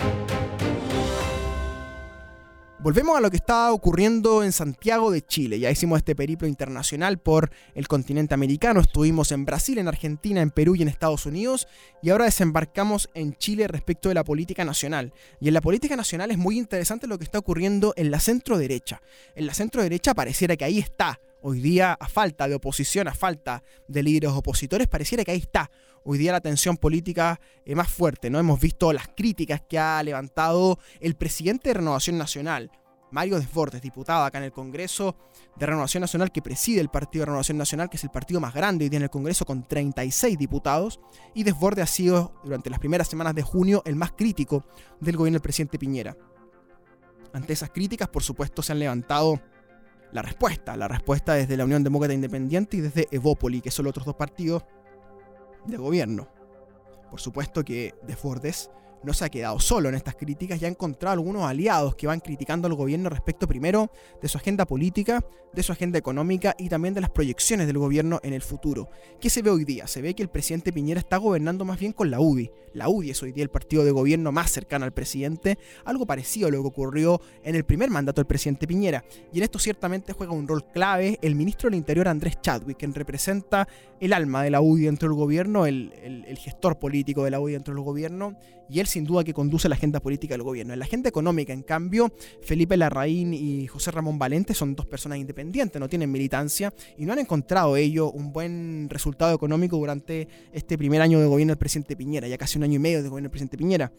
Volvemos 2.79 3.19
a 3.19 3.21
lo 3.21 3.29
que 3.29 3.37
está 3.37 3.73
ocurriendo 3.73 4.43
en 4.43 4.53
Santiago 4.53 5.11
de 5.11 5.21
Chile. 5.21 5.59
Ya 5.59 5.71
hicimos 5.71 5.99
este 5.99 6.15
periplo 6.15 6.49
internacional 6.49 7.19
por 7.19 7.51
el 7.75 7.89
continente 7.89 8.33
americano. 8.33 8.81
Estuvimos 8.81 9.33
en 9.33 9.45
Brasil, 9.45 9.77
en 9.79 9.89
Argentina, 9.89 10.41
en 10.41 10.51
Perú 10.51 10.77
y 10.77 10.83
en 10.83 10.89
Estados 10.89 11.27
Unidos. 11.27 11.69
Y 12.03 12.09
ahora 12.09 12.25
desembarcamos 12.25 13.11
en 13.15 13.35
Chile 13.35 13.69
respecto 13.69 14.09
de 14.09 14.15
la 14.15 14.25
política 14.25 14.65
nacional. 14.65 15.13
Y 15.41 15.49
en 15.49 15.55
la 15.55 15.61
política 15.61 15.95
nacional 15.95 16.31
es 16.31 16.39
muy 16.39 16.57
interesante 16.57 17.07
lo 17.07 17.19
que 17.19 17.25
está 17.25 17.39
ocurriendo 17.39 17.93
en 17.97 18.11
la 18.11 18.21
centro 18.21 18.57
derecha. 18.57 19.03
En 19.35 19.47
la 19.47 19.53
centro 19.53 19.83
derecha 19.83 20.15
pareciera 20.15 20.57
que 20.57 20.65
ahí 20.65 20.79
está. 20.79 21.21
Hoy 21.43 21.61
día, 21.61 21.95
a 21.99 22.09
falta 22.09 22.47
de 22.49 22.55
oposición, 22.55 23.09
a 23.09 23.15
falta 23.15 23.63
de 23.89 24.03
líderes 24.03 24.31
opositores, 24.31 24.87
pareciera 24.89 25.25
que 25.25 25.31
ahí 25.31 25.39
está 25.39 25.71
hoy 26.05 26.19
día 26.19 26.33
la 26.33 26.41
tensión 26.41 26.77
política 26.77 27.41
es 27.65 27.77
más 27.77 27.89
fuerte. 27.91 28.31
¿no? 28.31 28.39
Hemos 28.39 28.61
visto 28.61 28.93
las 28.93 29.09
críticas 29.09 29.63
que 29.69 29.79
ha 29.79 30.03
levantado 30.03 30.79
el 31.01 31.15
presidente 31.15 31.71
de 31.71 31.75
Renovación 31.75 32.19
Nacional, 32.19 32.71
Mario 33.11 33.39
Desbordes, 33.39 33.83
diputado 33.83 34.25
acá 34.25 34.39
en 34.39 34.45
el 34.45 34.53
Congreso 34.53 35.17
de 35.57 35.67
Renovación 35.67 36.01
Nacional, 36.01 36.31
que 36.31 36.43
preside 36.43 36.81
el 36.81 36.91
Partido 36.91 37.23
de 37.23 37.27
Renovación 37.27 37.59
Nacional, 37.59 37.91
que 37.91 37.97
es 37.97 38.05
el 38.05 38.11
partido 38.11 38.41
más 38.41 38.55
grande 38.55 38.85
hoy 38.85 38.89
día 38.89 38.99
en 38.99 39.05
el 39.05 39.11
Congreso, 39.11 39.45
con 39.45 39.67
36 39.67 40.39
diputados. 40.39 41.01
Y 41.35 41.43
Desbordes 41.43 41.85
ha 41.85 41.93
sido, 41.93 42.35
durante 42.45 42.71
las 42.71 42.79
primeras 42.79 43.09
semanas 43.09 43.35
de 43.35 43.43
junio, 43.43 43.83
el 43.85 43.97
más 43.97 44.13
crítico 44.13 44.65
del 45.01 45.17
gobierno 45.17 45.37
del 45.37 45.43
presidente 45.43 45.79
Piñera. 45.79 46.17
Ante 47.33 47.53
esas 47.53 47.71
críticas, 47.71 48.09
por 48.09 48.23
supuesto, 48.23 48.63
se 48.63 48.73
han 48.73 48.79
levantado 48.79 49.41
la 50.13 50.23
respuesta. 50.23 50.77
La 50.77 50.89
respuesta 50.89 51.35
desde 51.35 51.57
la 51.57 51.65
Unión 51.65 51.85
Demócrata 51.85 52.15
Independiente 52.15 52.77
y 52.77 52.81
desde 52.81 53.09
Evópoli, 53.11 53.61
que 53.61 53.71
son 53.71 53.85
los 53.85 53.91
otros 53.91 54.07
dos 54.07 54.17
partidos 54.17 54.65
de 55.67 55.77
gobierno. 55.77 56.29
Por 57.11 57.21
supuesto 57.21 57.65
que 57.65 57.95
Desbordes 58.03 58.71
no 59.03 59.15
se 59.15 59.25
ha 59.25 59.29
quedado 59.29 59.59
solo 59.59 59.89
en 59.89 59.95
estas 59.95 60.15
críticas 60.15 60.61
y 60.61 60.65
ha 60.65 60.69
encontrado 60.69 61.15
algunos 61.15 61.45
aliados 61.45 61.95
que 61.95 62.07
van 62.07 62.21
criticando 62.21 62.67
al 62.67 62.75
gobierno 62.75 63.09
respecto 63.09 63.49
primero 63.49 63.91
de 64.21 64.29
su 64.29 64.39
agenda 64.39 64.67
política, 64.67 65.25
de 65.53 65.63
su 65.63 65.73
agenda 65.73 65.99
económica 65.99 66.55
y 66.59 66.69
también 66.69 66.95
de 66.95 67.01
las 67.01 67.11
proyecciones 67.11 67.67
del 67.67 67.79
gobierno 67.79 68.21
en 68.23 68.33
el 68.33 68.43
futuro. 68.43 68.89
¿Qué 69.21 69.31
se 69.31 69.43
ve 69.43 69.51
hoy 69.51 69.65
día? 69.65 69.87
Se 69.87 70.03
ve 70.03 70.15
que 70.15 70.23
el 70.23 70.29
presidente 70.29 70.73
Piñera 70.73 71.01
está 71.01 71.17
gobernando 71.17 71.65
más 71.65 71.79
bien 71.79 71.93
con 71.93 72.11
la 72.11 72.21
UDI. 72.21 72.51
La 72.75 72.89
UDI 72.89 73.11
es 73.11 73.23
hoy 73.23 73.33
día 73.33 73.43
el 73.43 73.51
partido 73.51 73.85
de 73.85 73.91
gobierno 73.91 74.33
más 74.33 74.51
cercano 74.51 74.85
al 74.85 74.93
presidente, 74.93 75.59
algo 75.85 76.07
parecido 76.07 76.49
a 76.49 76.51
lo 76.51 76.63
que 76.63 76.69
ocurrió 76.69 77.21
en 77.43 77.57
el 77.57 77.65
primer 77.65 77.91
mandato 77.91 78.21
del 78.21 78.27
presidente 78.27 78.67
Piñera. 78.67 79.05
Y 79.33 79.39
en 79.39 79.45
esto 79.45 79.59
ciertamente 79.59 80.13
juega 80.13 80.33
un 80.33 80.47
rol 80.47 80.65
clave 80.73 81.19
el 81.23 81.35
ministro 81.35 81.69
del 81.69 81.79
Interior 81.79 82.09
Andrés 82.09 82.41
Chadwick, 82.41 82.79
quien 82.79 82.95
representa 82.95 83.67
el 83.99 84.13
alma 84.13 84.43
de 84.43 84.51
la 84.51 84.61
UDI 84.61 84.85
dentro 84.85 85.09
del 85.09 85.17
gobierno, 85.17 85.67
el, 85.67 85.93
el 86.03 86.39
gestor 86.39 86.79
político 86.79 87.25
de 87.25 87.31
la 87.31 87.41
UDI 87.41 87.55
dentro 87.55 87.75
del 87.75 87.83
gobierno, 87.83 88.37
y 88.71 88.81
él 88.81 88.87
sin 88.87 89.05
duda 89.05 89.25
que 89.25 89.35
conduce 89.35 89.69
la 89.69 89.75
agenda 89.75 90.01
política 90.01 90.35
del 90.35 90.43
gobierno. 90.43 90.73
En 90.73 90.79
la 90.79 90.85
agenda 90.85 91.09
económica, 91.09 91.53
en 91.53 91.63
cambio, 91.63 92.13
Felipe 92.43 92.77
Larraín 92.77 93.35
y 93.35 93.67
José 93.67 93.91
Ramón 93.91 94.19
Valente 94.19 94.55
son 94.55 94.75
dos 94.75 94.87
personas 94.87 95.19
independientes, 95.19 95.81
no 95.81 95.89
tienen 95.89 96.11
militancia 96.11 96.73
y 96.97 97.05
no 97.05 97.13
han 97.13 97.19
encontrado 97.19 97.77
ellos 97.77 98.11
un 98.15 98.33
buen 98.33 98.89
resultado 98.89 99.35
económico 99.35 99.77
durante 99.77 100.29
este 100.53 100.79
primer 100.79 101.03
año 101.03 101.19
de 101.21 101.27
gobierno 101.27 101.53
del 101.53 101.59
presidente 101.59 101.97
Piñera, 101.97 102.29
ya 102.29 102.39
casi 102.39 102.59
un 102.59 102.65
año 102.65 102.77
y 102.77 102.79
medio 102.79 103.03
de 103.03 103.09
gobierno 103.09 103.27
del 103.27 103.31
presidente 103.31 103.57
Piñera 103.57 103.93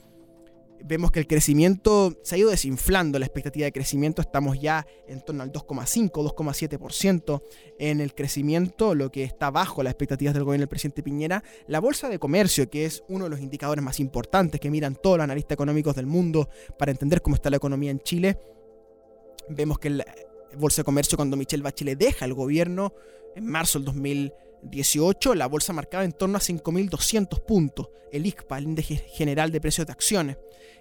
vemos 0.86 1.12
que 1.12 1.20
el 1.20 1.28
crecimiento 1.28 2.18
se 2.24 2.36
ha 2.36 2.38
ido 2.38 2.50
desinflando, 2.50 3.20
la 3.20 3.26
expectativa 3.26 3.66
de 3.66 3.72
crecimiento, 3.72 4.22
estamos 4.22 4.60
ya 4.60 4.86
en 5.08 5.22
torno 5.22 5.44
al 5.44 5.52
2,5, 5.52 6.12
2,7% 6.12 7.42
en 7.80 8.02
el 8.02 8.14
crecimiento, 8.14 8.96
lo 8.96 9.12
que 9.12 9.24
está 9.24 9.52
bajo 9.52 9.84
las 9.84 9.92
expectativas 9.92 10.34
del 10.34 10.44
gobierno 10.44 10.62
del 10.62 10.70
presidente 10.70 11.04
Piñera. 11.04 11.44
La 11.68 11.80
bolsa 11.80 12.10
de 12.10 12.20
comercio, 12.20 12.70
que 12.70 12.86
es 12.86 13.04
uno 13.08 13.26
de 13.26 13.30
los 13.30 13.40
indicadores 13.40 13.84
más 13.84 14.00
importantes 14.00 14.60
que 14.60 14.70
miran 14.70 14.96
todos 14.96 15.18
los 15.18 15.24
analistas 15.24 15.56
económicos 15.56 15.96
del 15.96 16.06
mundo 16.06 16.50
para 16.78 16.92
entender 16.92 17.22
cómo 17.22 17.36
está 17.36 17.50
la 17.50 17.58
economía 17.58 17.91
en 17.91 18.00
Chile, 18.00 18.39
vemos 19.50 19.80
que 19.80 19.89
la 19.89 20.06
bolsa 20.58 20.82
de 20.82 20.86
comercio 20.86 21.15
cuando 21.15 21.38
Michelle 21.38 21.63
Bachelet 21.63 21.98
deja 21.98 22.26
el 22.26 22.34
gobierno 22.34 22.94
en 23.36 23.46
marzo 23.46 23.80
del 23.80 23.86
2018, 24.62 25.36
la 25.36 25.47
bolsa 25.47 25.74
marcaba 25.74 26.04
en 26.04 26.12
torno 26.12 26.38
a 26.38 26.41
5.200 26.41 27.43
puntos, 27.45 27.89
el 28.12 28.26
ICPA, 28.26 28.58
el 28.58 28.63
índice 28.65 28.95
general 28.95 29.52
de 29.52 29.62
precios 29.62 29.88
de 29.88 29.93
acciones. 29.93 30.38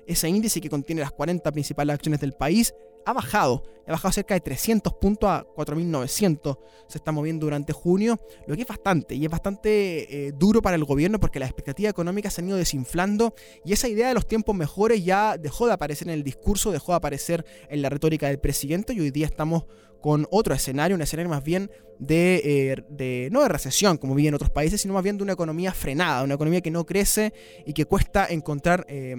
Ese 0.07 0.29
índice 0.29 0.61
que 0.61 0.71
contiene 0.71 1.03
las 1.03 1.12
40 1.12 1.51
principales 1.53 1.95
acciones 1.95 2.21
del 2.21 2.33
país 2.33 2.75
ha 3.05 3.13
bajado, 3.13 3.63
ha 3.87 3.93
bajado 3.93 4.13
cerca 4.13 4.35
de 4.35 4.41
300 4.41 4.95
puntos 4.95 5.29
a 5.29 5.47
4.900, 5.57 6.59
se 6.87 6.99
está 6.99 7.13
moviendo 7.13 7.47
durante 7.47 7.73
junio, 7.73 8.21
lo 8.47 8.55
que 8.55 8.63
es 8.63 8.69
bastante, 8.69 9.15
y 9.15 9.25
es 9.25 9.31
bastante 9.31 10.27
eh, 10.27 10.33
duro 10.33 10.63
para 10.63 10.77
el 10.77 10.85
gobierno 10.85 11.19
porque 11.19 11.41
las 11.41 11.49
expectativas 11.49 11.91
económicas 11.91 12.35
se 12.35 12.41
han 12.41 12.49
ido 12.49 12.57
desinflando 12.57 13.35
y 13.65 13.73
esa 13.73 13.89
idea 13.89 14.09
de 14.09 14.15
los 14.15 14.27
tiempos 14.27 14.55
mejores 14.55 15.05
ya 15.05 15.37
dejó 15.39 15.67
de 15.67 15.73
aparecer 15.73 16.09
en 16.09 16.15
el 16.15 16.23
discurso, 16.23 16.73
dejó 16.73 16.93
de 16.93 16.97
aparecer 16.97 17.45
en 17.69 17.83
la 17.83 17.89
retórica 17.89 18.29
del 18.29 18.39
presidente 18.39 18.93
y 18.93 19.01
hoy 19.01 19.11
día 19.11 19.27
estamos 19.27 19.65
con 20.01 20.27
otro 20.31 20.55
escenario, 20.55 20.95
un 20.95 21.03
escenario 21.03 21.29
más 21.29 21.45
bien 21.45 21.71
de, 21.99 22.75
eh, 22.99 23.29
no 23.31 23.43
de 23.43 23.49
recesión 23.49 23.99
como 23.99 24.15
viven 24.15 24.35
otros 24.35 24.51
países, 24.51 24.81
sino 24.81 24.95
más 24.95 25.03
bien 25.03 25.19
de 25.19 25.25
una 25.25 25.35
economía 25.35 25.75
frenada, 25.75 26.23
una 26.23 26.35
economía 26.35 26.63
que 26.63 26.71
no 26.71 26.87
crece 26.87 27.35
y 27.67 27.73
que 27.73 27.85
cuesta 27.85 28.27
encontrar... 28.29 28.87
Eh, 28.89 29.17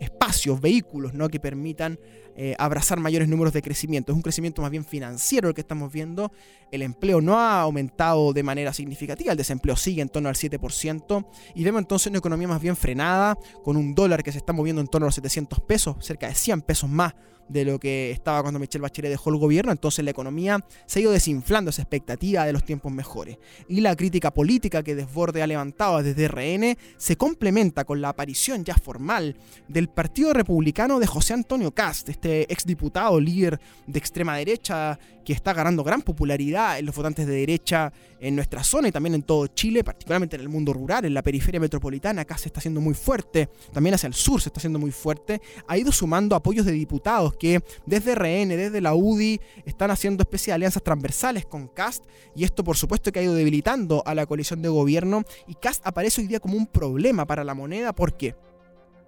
espacios, 0.00 0.60
vehículos, 0.60 1.14
¿no? 1.14 1.28
que 1.28 1.38
permitan 1.38 2.00
eh, 2.42 2.56
abrazar 2.58 2.98
mayores 2.98 3.28
números 3.28 3.52
de 3.52 3.60
crecimiento. 3.60 4.12
Es 4.12 4.16
un 4.16 4.22
crecimiento 4.22 4.62
más 4.62 4.70
bien 4.70 4.82
financiero 4.82 5.48
el 5.48 5.54
que 5.54 5.60
estamos 5.60 5.92
viendo. 5.92 6.32
El 6.70 6.80
empleo 6.80 7.20
no 7.20 7.38
ha 7.38 7.60
aumentado 7.60 8.32
de 8.32 8.42
manera 8.42 8.72
significativa, 8.72 9.32
el 9.32 9.36
desempleo 9.36 9.76
sigue 9.76 10.00
en 10.00 10.08
torno 10.08 10.30
al 10.30 10.36
7% 10.36 11.26
y 11.54 11.64
vemos 11.64 11.82
entonces 11.82 12.06
una 12.06 12.16
economía 12.16 12.48
más 12.48 12.62
bien 12.62 12.76
frenada, 12.76 13.36
con 13.62 13.76
un 13.76 13.94
dólar 13.94 14.22
que 14.22 14.32
se 14.32 14.38
está 14.38 14.54
moviendo 14.54 14.80
en 14.80 14.88
torno 14.88 15.04
a 15.04 15.08
los 15.08 15.16
700 15.16 15.60
pesos, 15.60 15.96
cerca 16.00 16.28
de 16.28 16.34
100 16.34 16.62
pesos 16.62 16.88
más 16.88 17.12
de 17.50 17.64
lo 17.64 17.80
que 17.80 18.12
estaba 18.12 18.42
cuando 18.42 18.60
Michelle 18.60 18.82
Bachelet 18.82 19.10
dejó 19.10 19.30
el 19.30 19.36
gobierno, 19.36 19.72
entonces 19.72 20.04
la 20.04 20.12
economía 20.12 20.64
se 20.86 20.98
ha 20.98 21.02
ido 21.02 21.10
desinflando 21.10 21.70
esa 21.70 21.82
expectativa 21.82 22.46
de 22.46 22.52
los 22.52 22.64
tiempos 22.64 22.92
mejores. 22.92 23.38
Y 23.68 23.80
la 23.80 23.96
crítica 23.96 24.32
política 24.32 24.84
que 24.84 24.94
Desborde 24.94 25.42
ha 25.42 25.46
levantado 25.48 26.00
desde 26.02 26.28
RN 26.28 26.78
se 26.96 27.16
complementa 27.16 27.84
con 27.84 28.00
la 28.00 28.10
aparición 28.10 28.64
ya 28.64 28.76
formal 28.76 29.36
del 29.66 29.88
Partido 29.88 30.32
Republicano 30.32 31.00
de 31.00 31.08
José 31.08 31.34
Antonio 31.34 31.72
Cast, 31.74 32.08
este 32.08 32.29
exdiputado 32.48 33.20
líder 33.20 33.60
de 33.86 33.98
extrema 33.98 34.36
derecha 34.36 34.98
que 35.24 35.32
está 35.32 35.52
ganando 35.52 35.84
gran 35.84 36.02
popularidad 36.02 36.78
en 36.78 36.86
los 36.86 36.94
votantes 36.94 37.26
de 37.26 37.34
derecha 37.34 37.92
en 38.20 38.34
nuestra 38.34 38.64
zona 38.64 38.88
y 38.88 38.92
también 38.92 39.14
en 39.14 39.22
todo 39.22 39.46
Chile, 39.48 39.84
particularmente 39.84 40.36
en 40.36 40.42
el 40.42 40.48
mundo 40.48 40.72
rural, 40.72 41.04
en 41.04 41.14
la 41.14 41.22
periferia 41.22 41.60
metropolitana, 41.60 42.22
acá 42.22 42.36
se 42.36 42.48
está 42.48 42.58
haciendo 42.58 42.80
muy 42.80 42.94
fuerte, 42.94 43.48
también 43.72 43.94
hacia 43.94 44.06
el 44.06 44.14
sur 44.14 44.40
se 44.40 44.48
está 44.48 44.58
haciendo 44.58 44.78
muy 44.78 44.90
fuerte, 44.90 45.40
ha 45.66 45.78
ido 45.78 45.92
sumando 45.92 46.34
apoyos 46.34 46.66
de 46.66 46.72
diputados 46.72 47.36
que 47.36 47.62
desde 47.86 48.14
RN, 48.14 48.48
desde 48.48 48.80
la 48.80 48.94
UDI, 48.94 49.40
están 49.64 49.90
haciendo 49.90 50.22
especie 50.22 50.50
de 50.50 50.56
alianzas 50.56 50.82
transversales 50.82 51.46
con 51.46 51.68
CAST 51.68 52.04
y 52.34 52.44
esto 52.44 52.64
por 52.64 52.76
supuesto 52.76 53.12
que 53.12 53.20
ha 53.20 53.22
ido 53.22 53.34
debilitando 53.34 54.02
a 54.06 54.14
la 54.14 54.26
coalición 54.26 54.62
de 54.62 54.68
gobierno 54.68 55.22
y 55.46 55.54
CAST 55.54 55.86
aparece 55.86 56.20
hoy 56.20 56.26
día 56.26 56.40
como 56.40 56.56
un 56.56 56.66
problema 56.66 57.26
para 57.26 57.44
la 57.44 57.54
moneda 57.54 57.92
porque, 57.92 58.34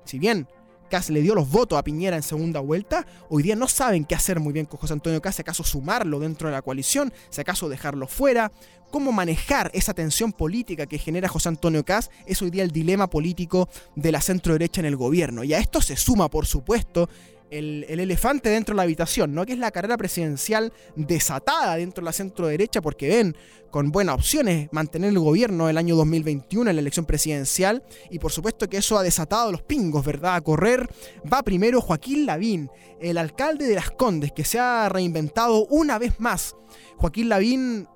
si 0.05 0.19
bien 0.19 0.47
Cas 0.93 1.09
le 1.09 1.23
dio 1.23 1.35
los 1.35 1.49
votos 1.49 1.79
a 1.79 1.83
Piñera 1.83 2.19
en 2.19 2.23
segunda 2.23 2.61
vuelta, 2.61 3.07
hoy 3.31 3.43
día 3.43 3.57
no 3.57 3.67
saben 3.67 4.05
qué 4.05 4.15
hacer 4.15 4.41
muy 4.41 4.53
bien 4.53 4.67
con 4.67 4.79
José 4.79 4.93
Antonio 4.93 5.23
Cas, 5.23 5.37
si 5.37 5.41
acaso 5.41 5.65
sumarlo 5.65 6.21
dentro 6.21 6.49
de 6.51 6.53
la 6.53 6.61
coalición, 6.61 7.15
si 7.31 7.41
acaso 7.41 7.71
dejarlo 7.71 8.07
fuera, 8.07 8.53
cómo 8.91 9.11
manejar 9.11 9.71
esa 9.73 9.95
tensión 9.95 10.35
política 10.35 10.85
que 10.85 10.99
genera 10.99 11.29
José 11.29 11.49
Antonio 11.49 11.83
Cas 11.83 12.11
es 12.27 12.43
hoy 12.43 12.51
día 12.51 12.63
el 12.63 12.73
dilema 12.73 13.09
político 13.09 13.71
de 13.97 14.13
la 14.13 14.21
centro 14.21 14.53
derecha 14.53 14.83
en 14.83 14.85
el 14.85 14.97
gobierno. 14.97 15.45
Y 15.45 15.55
a 15.55 15.59
esto 15.61 15.81
se 15.81 15.97
suma, 15.97 16.29
por 16.29 16.45
supuesto, 16.45 17.09
el, 17.53 17.85
elefante 18.01 18.49
dentro 18.49 18.73
de 18.73 18.77
la 18.79 18.83
habitación, 18.83 19.35
¿no? 19.35 19.45
Que 19.45 19.53
es 19.53 19.59
la 19.59 19.71
carrera 19.71 19.97
presidencial 19.97 20.73
desatada 20.97 21.77
dentro 21.77 22.03
de 22.03 22.07
la 22.07 22.13
centro 22.13 22.47
derecha 22.47 22.81
porque 22.81 23.09
ven 23.09 23.37
con 23.71 23.91
buenas 23.91 24.17
opciones 24.17 24.69
mantener 24.73 25.11
el 25.11 25.19
gobierno 25.19 25.69
el 25.69 25.79
año 25.79 25.97
2021 25.97 26.71
en 26.71 26.77
la 26.77 26.81
elección 26.81 27.07
presidencial 27.07 27.83
y 28.11 28.19
por 28.19 28.33
supuesto 28.33 28.69
que 28.69 28.79
eso 28.79 28.99
ha 28.99 29.03
desatado 29.03 29.53
los 29.53 29.63
pingos, 29.63 30.05
¿verdad? 30.05 30.35
A 30.35 30.41
correr 30.41 30.89
va 31.31 31.43
primero 31.43 31.81
Joaquín 31.81 32.27
Lavín, 32.27 32.71
el 33.01 33.19
alcalde 33.19 33.67
de 33.67 33.75
Las 33.75 33.91
Condes, 33.91 34.33
que 34.33 34.45
se 34.45 34.59
ha 34.59 34.89
reinventado 34.89 35.67
una 35.67 35.99
vez 35.99 36.19
más. 36.21 36.57
Joaquín 36.97 37.29
Lavín 37.29 37.87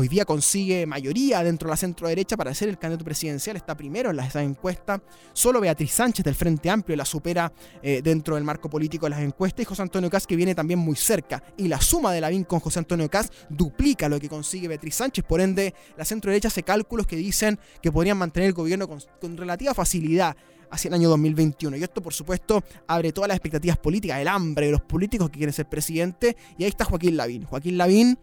Hoy 0.00 0.06
día 0.06 0.24
consigue 0.24 0.86
mayoría 0.86 1.42
dentro 1.42 1.66
de 1.66 1.72
la 1.72 1.76
centro 1.76 2.06
derecha 2.06 2.36
para 2.36 2.54
ser 2.54 2.68
el 2.68 2.78
candidato 2.78 3.04
presidencial, 3.04 3.56
está 3.56 3.76
primero 3.76 4.10
en 4.10 4.16
las 4.16 4.32
encuestas. 4.36 5.00
Solo 5.32 5.60
Beatriz 5.60 5.90
Sánchez 5.90 6.24
del 6.24 6.36
Frente 6.36 6.70
Amplio 6.70 6.96
la 6.96 7.04
supera 7.04 7.52
eh, 7.82 8.00
dentro 8.00 8.36
del 8.36 8.44
marco 8.44 8.70
político 8.70 9.06
de 9.06 9.10
las 9.10 9.22
encuestas 9.22 9.62
y 9.62 9.64
José 9.64 9.82
Antonio 9.82 10.08
Caz 10.08 10.24
que 10.24 10.36
viene 10.36 10.54
también 10.54 10.78
muy 10.78 10.94
cerca. 10.94 11.42
Y 11.56 11.66
la 11.66 11.80
suma 11.80 12.12
de 12.12 12.20
Lavín 12.20 12.44
con 12.44 12.60
José 12.60 12.78
Antonio 12.78 13.10
Caz 13.10 13.32
duplica 13.48 14.08
lo 14.08 14.20
que 14.20 14.28
consigue 14.28 14.68
Beatriz 14.68 14.94
Sánchez. 14.94 15.24
Por 15.24 15.40
ende, 15.40 15.74
la 15.96 16.04
centro 16.04 16.30
derecha 16.30 16.46
hace 16.46 16.62
cálculos 16.62 17.04
que 17.04 17.16
dicen 17.16 17.58
que 17.82 17.90
podrían 17.90 18.18
mantener 18.18 18.50
el 18.50 18.54
gobierno 18.54 18.86
con, 18.86 19.00
con 19.20 19.36
relativa 19.36 19.74
facilidad 19.74 20.36
hacia 20.70 20.90
el 20.90 20.94
año 20.94 21.08
2021. 21.08 21.76
Y 21.76 21.82
esto, 21.82 22.00
por 22.00 22.14
supuesto, 22.14 22.62
abre 22.86 23.10
todas 23.10 23.26
las 23.26 23.36
expectativas 23.36 23.78
políticas, 23.78 24.20
el 24.20 24.28
hambre 24.28 24.66
de 24.66 24.72
los 24.72 24.82
políticos 24.82 25.28
que 25.28 25.38
quieren 25.38 25.52
ser 25.52 25.68
presidente. 25.68 26.36
Y 26.56 26.62
ahí 26.62 26.70
está 26.70 26.84
Joaquín 26.84 27.16
Lavín. 27.16 27.44
Joaquín 27.46 27.76
Lavín 27.76 28.16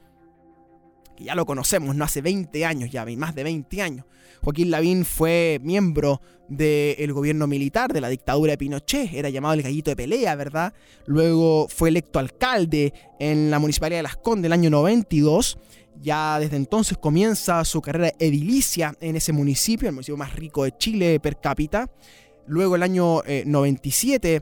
que 1.15 1.23
ya 1.25 1.36
lo 1.36 1.45
conocemos, 1.45 1.95
no 1.95 2.06
hace 2.06 2.21
20 2.21 2.65
años 2.65 2.91
ya, 2.91 3.06
más 3.17 3.36
de 3.36 3.43
20 3.43 3.82
años. 3.82 4.06
Joaquín 4.41 4.69
Lavín 4.69 5.06
fue 5.06 5.60
miembro 5.63 6.21
del 6.47 7.13
gobierno 7.13 7.47
militar, 7.47 7.91
de 7.91 8.01
la 8.01 8.10
dictadura 8.10 8.51
de 8.51 8.58
Pinochet, 8.58 9.13
era 9.13 9.30
llamado 9.30 9.56
el 9.56 9.63
gallito 9.63 9.89
de 9.89 9.95
pelea, 9.95 10.36
¿verdad? 10.36 10.73
Luego 11.08 11.67
fue 11.67 11.89
electo 11.89 12.19
alcalde 12.19 12.93
en 13.19 13.49
la 13.49 13.60
Municipalidad 13.60 13.99
de 13.99 14.04
Las 14.04 14.17
Condes 14.17 14.45
el 14.45 14.54
año 14.54 14.69
92. 14.69 15.58
Ya 16.01 16.38
desde 16.39 16.58
entonces 16.58 16.97
comienza 16.97 17.63
su 17.63 17.82
carrera 17.82 18.12
edilicia 18.19 18.93
en 18.99 19.15
ese 19.15 19.32
municipio, 19.32 19.88
el 19.88 19.95
municipio 19.95 20.17
más 20.17 20.36
rico 20.36 20.65
de 20.65 20.78
Chile 20.78 21.19
per 21.19 21.39
cápita. 21.39 21.89
Luego 22.47 22.75
el 22.75 22.84
año 22.84 23.21
97 23.45 24.36
eh, 24.36 24.41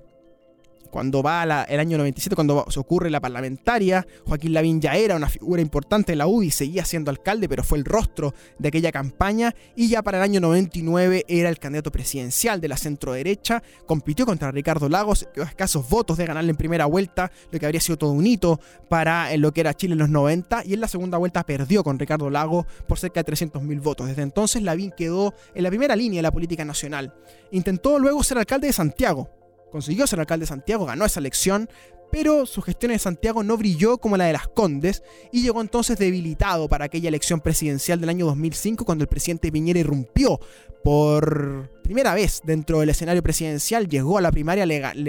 cuando 0.93 1.23
va 1.23 1.65
el 1.67 1.79
año 1.79 1.97
97, 1.97 2.35
cuando 2.35 2.67
se 2.69 2.79
ocurre 2.79 3.09
la 3.09 3.19
parlamentaria, 3.19 4.05
Joaquín 4.27 4.53
Lavín 4.53 4.79
ya 4.79 4.95
era 4.95 5.15
una 5.15 5.27
figura 5.27 5.59
importante 5.59 6.11
en 6.11 6.19
la 6.19 6.27
UDI, 6.27 6.51
seguía 6.51 6.85
siendo 6.85 7.09
alcalde, 7.09 7.49
pero 7.49 7.63
fue 7.63 7.79
el 7.79 7.83
rostro 7.83 8.35
de 8.59 8.67
aquella 8.67 8.91
campaña, 8.91 9.55
y 9.75 9.89
ya 9.89 10.03
para 10.03 10.19
el 10.19 10.23
año 10.23 10.39
99 10.39 11.25
era 11.27 11.49
el 11.49 11.57
candidato 11.57 11.91
presidencial 11.91 12.61
de 12.61 12.67
la 12.67 12.77
centro 12.77 13.13
derecha, 13.13 13.63
compitió 13.87 14.27
contra 14.27 14.51
Ricardo 14.51 14.87
Lagos, 14.87 15.27
quedó 15.33 15.45
escasos 15.45 15.89
votos 15.89 16.15
de 16.15 16.27
ganarle 16.27 16.51
en 16.51 16.57
primera 16.57 16.85
vuelta, 16.85 17.31
lo 17.49 17.59
que 17.59 17.65
habría 17.65 17.81
sido 17.81 17.97
todo 17.97 18.11
un 18.11 18.27
hito 18.27 18.59
para 18.87 19.35
lo 19.37 19.51
que 19.51 19.61
era 19.61 19.73
Chile 19.73 19.93
en 19.93 19.99
los 19.99 20.09
90, 20.09 20.61
y 20.63 20.75
en 20.75 20.81
la 20.81 20.87
segunda 20.87 21.17
vuelta 21.17 21.43
perdió 21.43 21.83
con 21.83 21.97
Ricardo 21.97 22.29
Lagos 22.29 22.67
por 22.87 22.99
cerca 22.99 23.23
de 23.23 23.33
300.000 23.33 23.81
votos. 23.81 24.07
Desde 24.07 24.21
entonces 24.21 24.61
Lavín 24.61 24.91
quedó 24.95 25.33
en 25.55 25.63
la 25.63 25.69
primera 25.69 25.95
línea 25.95 26.19
de 26.19 26.23
la 26.23 26.31
política 26.31 26.63
nacional. 26.63 27.15
Intentó 27.49 27.97
luego 27.97 28.23
ser 28.23 28.37
alcalde 28.37 28.67
de 28.67 28.73
Santiago, 28.73 29.42
consiguió 29.73 30.05
ser 30.05 30.19
alcalde 30.19 30.43
de 30.43 30.49
Santiago, 30.49 30.85
ganó 30.85 31.03
esa 31.03 31.19
elección, 31.19 31.67
pero 32.11 32.45
su 32.45 32.61
gestión 32.61 32.91
en 32.91 32.99
Santiago 32.99 33.41
no 33.41 33.57
brilló 33.57 33.97
como 33.97 34.17
la 34.17 34.25
de 34.25 34.33
las 34.33 34.47
Condes 34.47 35.01
y 35.31 35.41
llegó 35.41 35.61
entonces 35.61 35.97
debilitado 35.97 36.69
para 36.69 36.85
aquella 36.85 37.09
elección 37.09 37.41
presidencial 37.41 37.99
del 37.99 38.09
año 38.09 38.27
2005 38.27 38.85
cuando 38.85 39.03
el 39.03 39.07
presidente 39.07 39.51
Piñera 39.51 39.79
irrumpió 39.79 40.39
por 40.83 41.71
primera 41.81 42.13
vez 42.13 42.41
dentro 42.43 42.81
del 42.81 42.89
escenario 42.89 43.23
presidencial, 43.23 43.89
llegó 43.89 44.19
a 44.19 44.21
la 44.21 44.31
primaria, 44.31 44.63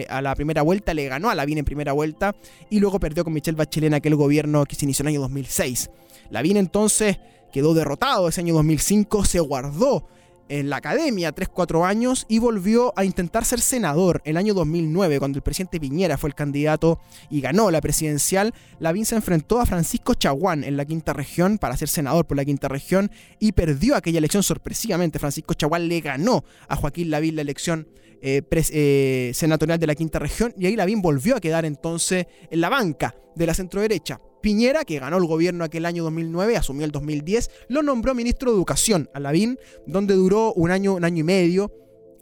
a 0.09 0.23
la 0.23 0.35
primera 0.35 0.63
vuelta, 0.63 0.95
le 0.95 1.09
ganó 1.09 1.29
a 1.29 1.35
Lavín 1.35 1.59
en 1.59 1.67
primera 1.67 1.93
vuelta 1.93 2.35
y 2.71 2.81
luego 2.81 2.99
perdió 2.99 3.23
con 3.23 3.35
Michelle 3.35 3.57
Bachelet 3.57 3.89
en 3.89 3.95
aquel 3.95 4.15
gobierno 4.15 4.65
que 4.65 4.77
se 4.77 4.87
inició 4.87 5.03
en 5.03 5.09
el 5.09 5.15
año 5.17 5.21
2006. 5.21 5.91
Lavín 6.31 6.57
entonces 6.57 7.19
quedó 7.53 7.75
derrotado 7.75 8.29
ese 8.29 8.41
año 8.41 8.55
2005, 8.55 9.27
se 9.27 9.41
guardó 9.41 10.07
en 10.49 10.71
la 10.71 10.77
academia 10.77 11.35
3-4 11.35 11.87
años 11.87 12.27
y 12.29 12.39
volvió 12.39 12.93
a 12.97 13.05
intentar 13.05 13.45
ser 13.45 13.61
senador 13.61 14.21
el 14.25 14.37
año 14.37 14.55
2009, 14.55 15.19
cuando 15.19 15.39
el 15.39 15.43
presidente 15.43 15.81
Piñera 15.81 16.19
fue 16.19 16.29
el 16.29 16.35
candidato 16.35 17.01
y 17.31 17.41
ganó 17.41 17.71
la 17.71 17.81
presidencial. 17.81 18.53
Lavín 18.79 19.07
se 19.07 19.17
enfrentó 19.17 19.61
a 19.61 19.67
Francisco 19.67 20.15
Chaguán 20.15 20.65
en 20.65 20.77
la 20.77 20.85
quinta 20.85 21.13
región 21.13 21.59
para 21.59 21.77
ser 21.77 21.89
senador 21.89 22.27
por 22.27 22.37
la 22.37 22.45
quinta 22.45 22.69
región 22.69 23.11
y 23.39 23.53
perdió 23.53 23.97
aquella 23.97 24.19
elección 24.19 24.43
sorpresivamente. 24.43 25.19
Francisco 25.19 25.55
Chaguán 25.55 25.89
le 25.89 26.01
ganó 26.01 26.45
a 26.69 26.77
Joaquín 26.77 27.11
Lavín 27.11 27.37
la 27.37 27.43
elección 27.43 27.89
eh, 28.21 28.43
eh, 28.51 29.33
senatorial 29.35 29.79
de 29.79 29.87
la 29.87 29.95
quinta 29.95 30.19
región 30.19 30.55
y 30.57 30.67
ahí 30.67 30.77
Lavín 30.77 31.03
volvió 31.03 31.37
a 31.37 31.41
quedar 31.41 31.65
entonces 31.65 32.27
en 32.51 32.61
la 32.61 32.69
banca 32.69 33.15
de 33.35 33.47
la 33.47 33.55
centroderecha. 33.55 34.21
Piñera, 34.45 34.85
que 34.85 34.99
ganó 34.99 35.17
el 35.17 35.25
gobierno 35.25 35.65
aquel 35.65 35.87
año 35.87 36.05
2009, 36.05 36.59
asumió 36.59 36.85
el 36.85 36.93
2010, 36.93 37.51
lo 37.69 37.83
nombró 37.83 38.15
ministro 38.15 38.51
de 38.51 38.59
Educación 38.59 39.09
a 39.15 39.19
Lavín, 39.19 39.59
donde 39.87 40.13
duró 40.13 40.53
un 40.53 40.71
año, 40.71 40.97
un 40.97 41.05
año 41.07 41.21
y 41.21 41.23
medio. 41.23 41.73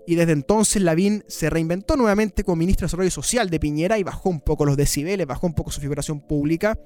Y 0.06 0.14
desde 0.14 0.30
entonces 0.30 0.82
Lavín 0.82 1.24
se 1.26 1.50
reinventó 1.50 1.96
nuevamente 1.96 2.44
como 2.44 2.54
ministro 2.54 2.84
de 2.84 2.90
Desarrollo 2.90 3.10
Social 3.10 3.50
de 3.50 3.58
Piñera 3.58 3.98
y 3.98 4.04
bajó 4.04 4.30
un 4.30 4.40
poco 4.40 4.64
los 4.64 4.76
decibeles, 4.76 5.26
bajó 5.26 5.48
un 5.48 5.54
poco 5.54 5.72
su 5.72 5.80
figuración 5.80 6.20
pública 6.20 6.78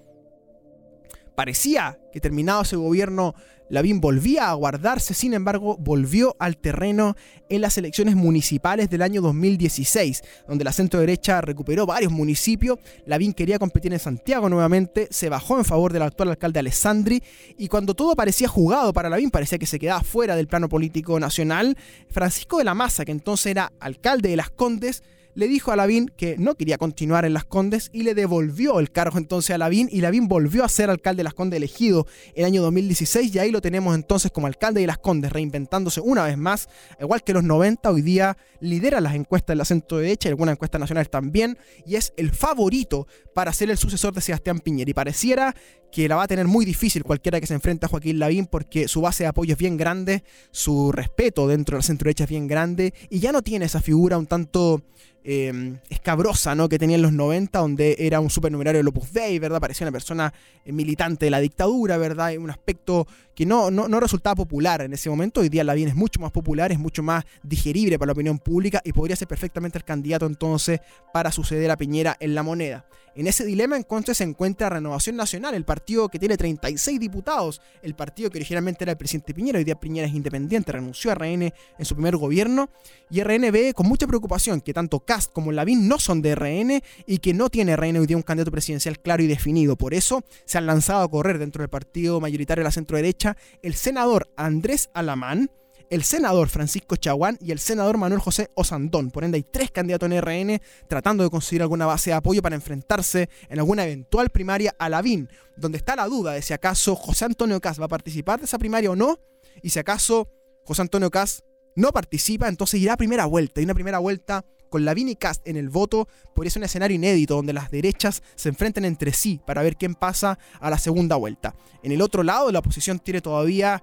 parecía 1.36 2.00
que 2.12 2.20
terminado 2.20 2.62
ese 2.62 2.74
gobierno, 2.76 3.34
Lavín 3.68 4.00
volvía 4.00 4.50
a 4.50 4.54
guardarse, 4.54 5.12
sin 5.12 5.34
embargo, 5.34 5.76
volvió 5.78 6.36
al 6.38 6.56
terreno 6.56 7.16
en 7.48 7.60
las 7.60 7.76
elecciones 7.78 8.14
municipales 8.14 8.88
del 8.88 9.02
año 9.02 9.20
2016, 9.20 10.22
donde 10.48 10.64
la 10.64 10.72
centro 10.72 11.00
derecha 11.00 11.40
recuperó 11.40 11.84
varios 11.84 12.12
municipios. 12.12 12.78
Lavín 13.06 13.32
quería 13.32 13.58
competir 13.58 13.92
en 13.92 13.98
Santiago 13.98 14.48
nuevamente, 14.48 15.08
se 15.10 15.28
bajó 15.28 15.58
en 15.58 15.64
favor 15.64 15.92
del 15.92 16.02
actual 16.02 16.30
alcalde 16.30 16.60
Alessandri, 16.60 17.22
y 17.58 17.68
cuando 17.68 17.94
todo 17.94 18.14
parecía 18.14 18.48
jugado 18.48 18.92
para 18.92 19.10
Lavín, 19.10 19.30
parecía 19.30 19.58
que 19.58 19.66
se 19.66 19.78
quedaba 19.78 20.02
fuera 20.02 20.36
del 20.36 20.46
plano 20.46 20.68
político 20.68 21.18
nacional, 21.18 21.76
Francisco 22.08 22.58
de 22.58 22.64
la 22.64 22.74
Maza, 22.74 23.04
que 23.04 23.12
entonces 23.12 23.46
era 23.46 23.72
alcalde 23.80 24.28
de 24.28 24.36
Las 24.36 24.50
Condes, 24.50 25.02
le 25.36 25.48
dijo 25.48 25.70
a 25.70 25.76
Lavín 25.76 26.10
que 26.16 26.36
no 26.38 26.56
quería 26.56 26.78
continuar 26.78 27.26
en 27.26 27.34
Las 27.34 27.44
Condes 27.44 27.90
y 27.92 28.02
le 28.02 28.14
devolvió 28.14 28.80
el 28.80 28.90
cargo 28.90 29.18
entonces 29.18 29.54
a 29.54 29.58
Lavín 29.58 29.88
y 29.92 30.00
Lavín 30.00 30.28
volvió 30.28 30.64
a 30.64 30.68
ser 30.68 30.88
alcalde 30.90 31.20
de 31.20 31.24
Las 31.24 31.34
Condes 31.34 31.58
elegido 31.58 32.06
el 32.34 32.46
año 32.46 32.62
2016 32.62 33.34
y 33.34 33.38
ahí 33.38 33.50
lo 33.50 33.60
tenemos 33.60 33.94
entonces 33.94 34.32
como 34.32 34.46
alcalde 34.46 34.80
de 34.80 34.86
Las 34.86 34.98
Condes, 34.98 35.30
reinventándose 35.30 36.00
una 36.00 36.24
vez 36.24 36.38
más, 36.38 36.68
igual 36.98 37.22
que 37.22 37.34
los 37.34 37.44
90, 37.44 37.90
hoy 37.90 38.00
día 38.00 38.38
lidera 38.60 39.00
las 39.00 39.14
encuestas 39.14 39.54
de 39.54 39.58
la 39.58 39.64
centro 39.66 39.98
derecha 39.98 40.28
y 40.28 40.30
algunas 40.30 40.54
encuestas 40.54 40.80
nacionales 40.80 41.10
también 41.10 41.58
y 41.84 41.96
es 41.96 42.14
el 42.16 42.32
favorito 42.32 43.06
para 43.34 43.52
ser 43.52 43.70
el 43.70 43.76
sucesor 43.76 44.14
de 44.14 44.22
Sebastián 44.22 44.60
Piñera. 44.60 44.90
Y 44.90 44.94
pareciera 44.94 45.54
que 45.96 46.10
la 46.10 46.16
va 46.16 46.24
a 46.24 46.28
tener 46.28 46.46
muy 46.46 46.66
difícil 46.66 47.04
cualquiera 47.04 47.40
que 47.40 47.46
se 47.46 47.54
enfrente 47.54 47.86
a 47.86 47.88
Joaquín 47.88 48.18
Lavín 48.18 48.44
porque 48.44 48.86
su 48.86 49.00
base 49.00 49.24
de 49.24 49.28
apoyo 49.28 49.52
es 49.52 49.58
bien 49.58 49.78
grande, 49.78 50.24
su 50.50 50.92
respeto 50.92 51.48
dentro 51.48 51.74
de 51.74 51.78
la 51.78 51.82
centro 51.82 52.04
derecha 52.04 52.24
es 52.24 52.28
bien 52.28 52.46
grande 52.46 52.92
y 53.08 53.18
ya 53.18 53.32
no 53.32 53.40
tiene 53.40 53.64
esa 53.64 53.80
figura 53.80 54.18
un 54.18 54.26
tanto 54.26 54.82
Em, 55.28 55.80
escabrosa 55.90 56.54
¿no? 56.54 56.68
que 56.68 56.78
tenía 56.78 56.94
en 56.94 57.02
los 57.02 57.12
90, 57.12 57.58
donde 57.58 57.96
era 57.98 58.20
un 58.20 58.30
supernumerario 58.30 58.78
del 58.78 58.86
Opus 58.86 59.12
Dei, 59.12 59.40
¿verdad? 59.40 59.58
Parecía 59.58 59.84
una 59.84 59.90
persona 59.90 60.32
eh, 60.64 60.70
militante 60.70 61.26
de 61.26 61.32
la 61.32 61.40
dictadura, 61.40 61.96
¿verdad? 61.96 62.36
Un 62.36 62.48
aspecto 62.48 63.08
que 63.36 63.44
no, 63.44 63.70
no, 63.70 64.00
resultaba 64.00 64.34
popular 64.34 64.80
en 64.80 64.94
ese 64.94 65.10
momento. 65.10 65.42
Hoy 65.42 65.50
día 65.50 65.62
la 65.62 65.74
bien 65.74 65.90
es 65.90 65.94
mucho 65.94 66.18
más 66.20 66.32
popular, 66.32 66.72
es 66.72 66.78
mucho 66.78 67.02
más 67.02 67.22
digerible 67.42 67.98
para 67.98 68.06
la 68.06 68.12
opinión 68.14 68.38
pública 68.38 68.80
y 68.82 68.92
podría 68.92 69.14
ser 69.14 69.28
perfectamente 69.28 69.76
el 69.76 69.84
candidato 69.84 70.24
entonces 70.24 70.80
para 71.12 71.30
suceder 71.30 71.70
a 71.70 71.76
Piñera 71.76 72.16
en 72.18 72.34
la 72.34 72.42
moneda. 72.42 72.86
En 73.14 73.26
ese 73.26 73.46
dilema 73.46 73.76
entonces 73.76 74.18
se 74.18 74.24
encuentra 74.24 74.68
Renovación 74.68 75.16
Nacional, 75.16 75.54
el 75.54 75.64
partido 75.64 76.08
que 76.08 76.18
tiene 76.18 76.36
36 76.36 77.00
diputados, 77.00 77.62
el 77.82 77.94
partido 77.94 78.30
que 78.30 78.38
originalmente 78.38 78.84
era 78.84 78.92
el 78.92 78.98
presidente 78.98 79.32
Piñera, 79.32 79.58
hoy 79.58 79.64
día 79.64 79.74
Piñera 79.74 80.06
es 80.06 80.14
independiente, 80.14 80.72
renunció 80.72 81.10
a 81.10 81.14
RN 81.14 81.42
en 81.42 81.84
su 81.84 81.94
primer 81.94 82.16
gobierno 82.16 82.68
y 83.10 83.22
RN 83.22 83.50
ve 83.52 83.72
con 83.74 83.86
mucha 83.86 84.06
preocupación 84.06 84.60
que 84.60 84.74
tanto 84.74 85.00
Cast 85.00 85.32
como 85.32 85.52
Lavín 85.52 85.88
no 85.88 85.98
son 85.98 86.20
de 86.20 86.34
RN 86.34 86.82
y 87.06 87.18
que 87.18 87.32
no 87.32 87.48
tiene 87.48 87.74
RN 87.74 87.98
hoy 87.98 88.06
día 88.06 88.16
un 88.18 88.22
candidato 88.22 88.50
presidencial 88.50 88.98
claro 88.98 89.22
y 89.22 89.26
definido. 89.26 89.76
Por 89.76 89.94
eso 89.94 90.22
se 90.44 90.58
han 90.58 90.66
lanzado 90.66 91.02
a 91.02 91.10
correr 91.10 91.38
dentro 91.38 91.62
del 91.62 91.70
partido 91.70 92.20
mayoritario 92.20 92.62
de 92.62 92.64
la 92.64 92.70
centro 92.70 92.98
derecha 92.98 93.25
el 93.62 93.74
senador 93.74 94.28
Andrés 94.36 94.90
Alamán, 94.94 95.50
el 95.90 96.02
senador 96.02 96.48
Francisco 96.48 96.96
Chaguán 96.96 97.38
y 97.40 97.52
el 97.52 97.58
senador 97.58 97.96
Manuel 97.96 98.20
José 98.20 98.50
Osandón. 98.54 99.10
Por 99.10 99.24
ende, 99.24 99.36
hay 99.36 99.44
tres 99.44 99.70
candidatos 99.70 100.10
en 100.10 100.20
RN 100.20 100.60
tratando 100.88 101.24
de 101.24 101.30
conseguir 101.30 101.62
alguna 101.62 101.86
base 101.86 102.10
de 102.10 102.14
apoyo 102.14 102.42
para 102.42 102.56
enfrentarse 102.56 103.28
en 103.48 103.58
alguna 103.58 103.84
eventual 103.84 104.30
primaria 104.30 104.74
a 104.78 104.88
Lavín, 104.88 105.28
donde 105.56 105.78
está 105.78 105.96
la 105.96 106.06
duda 106.06 106.32
de 106.32 106.42
si 106.42 106.52
acaso 106.52 106.96
José 106.96 107.24
Antonio 107.24 107.60
Cas 107.60 107.80
va 107.80 107.86
a 107.86 107.88
participar 107.88 108.40
de 108.40 108.46
esa 108.46 108.58
primaria 108.58 108.90
o 108.90 108.96
no, 108.96 109.18
y 109.62 109.70
si 109.70 109.78
acaso 109.78 110.28
José 110.64 110.82
Antonio 110.82 111.10
Cas 111.10 111.44
no 111.76 111.92
participa, 111.92 112.48
entonces 112.48 112.80
irá 112.80 112.94
a 112.94 112.96
primera 112.96 113.26
vuelta. 113.26 113.60
Y 113.60 113.64
una 113.64 113.74
primera 113.74 113.98
vuelta 113.98 114.44
con 114.68 114.84
Lavín 114.84 115.08
y 115.08 115.16
Cast 115.16 115.46
en 115.46 115.56
el 115.56 115.68
voto, 115.68 116.08
podría 116.34 116.50
ser 116.50 116.60
un 116.60 116.64
escenario 116.64 116.96
inédito 116.96 117.36
donde 117.36 117.52
las 117.52 117.70
derechas 117.70 118.22
se 118.34 118.48
enfrenten 118.48 118.84
entre 118.84 119.12
sí 119.12 119.40
para 119.46 119.62
ver 119.62 119.76
quién 119.76 119.94
pasa 119.94 120.38
a 120.60 120.70
la 120.70 120.78
segunda 120.78 121.16
vuelta. 121.16 121.54
En 121.82 121.92
el 121.92 122.02
otro 122.02 122.22
lado, 122.22 122.50
la 122.50 122.58
oposición 122.58 122.98
tiene 122.98 123.20
todavía 123.20 123.82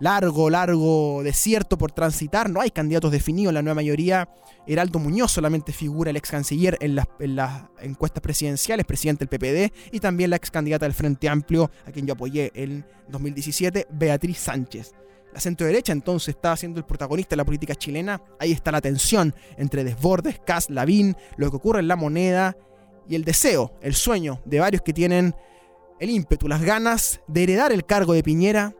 largo, 0.00 0.50
largo 0.50 1.22
desierto 1.22 1.78
por 1.78 1.92
transitar. 1.92 2.50
No 2.50 2.60
hay 2.60 2.70
candidatos 2.70 3.12
definidos. 3.12 3.52
La 3.54 3.62
nueva 3.62 3.76
mayoría, 3.76 4.28
Heraldo 4.66 4.98
Muñoz 4.98 5.32
solamente 5.32 5.72
figura 5.72 6.10
el 6.10 6.16
ex 6.16 6.30
canciller 6.30 6.78
en 6.80 6.94
las, 6.96 7.06
encuestas 7.80 8.22
presidenciales, 8.22 8.86
presidente 8.86 9.26
del 9.26 9.38
PPD, 9.38 9.72
y 9.92 10.00
también 10.00 10.30
la 10.30 10.36
ex 10.36 10.50
candidata 10.50 10.86
del 10.86 10.94
Frente 10.94 11.28
Amplio, 11.28 11.70
a 11.86 11.92
quien 11.92 12.06
yo 12.06 12.14
apoyé 12.14 12.50
en 12.54 12.84
2017, 13.08 13.86
Beatriz 13.90 14.38
Sánchez. 14.38 14.94
La 15.36 15.40
centro 15.42 15.66
derecha 15.66 15.92
entonces 15.92 16.28
está 16.28 16.56
siendo 16.56 16.78
el 16.78 16.86
protagonista 16.86 17.34
de 17.34 17.36
la 17.36 17.44
política 17.44 17.74
chilena. 17.74 18.22
Ahí 18.40 18.52
está 18.52 18.72
la 18.72 18.80
tensión 18.80 19.34
entre 19.58 19.84
Desbordes, 19.84 20.40
Kass, 20.46 20.70
Lavín, 20.70 21.14
lo 21.36 21.50
que 21.50 21.58
ocurre 21.58 21.80
en 21.80 21.88
la 21.88 21.96
moneda 21.96 22.56
y 23.06 23.16
el 23.16 23.22
deseo, 23.22 23.74
el 23.82 23.92
sueño 23.92 24.40
de 24.46 24.60
varios 24.60 24.80
que 24.80 24.94
tienen 24.94 25.34
el 26.00 26.08
ímpetu, 26.08 26.48
las 26.48 26.62
ganas 26.62 27.20
de 27.26 27.42
heredar 27.42 27.70
el 27.70 27.84
cargo 27.84 28.14
de 28.14 28.22
Piñera 28.22 28.74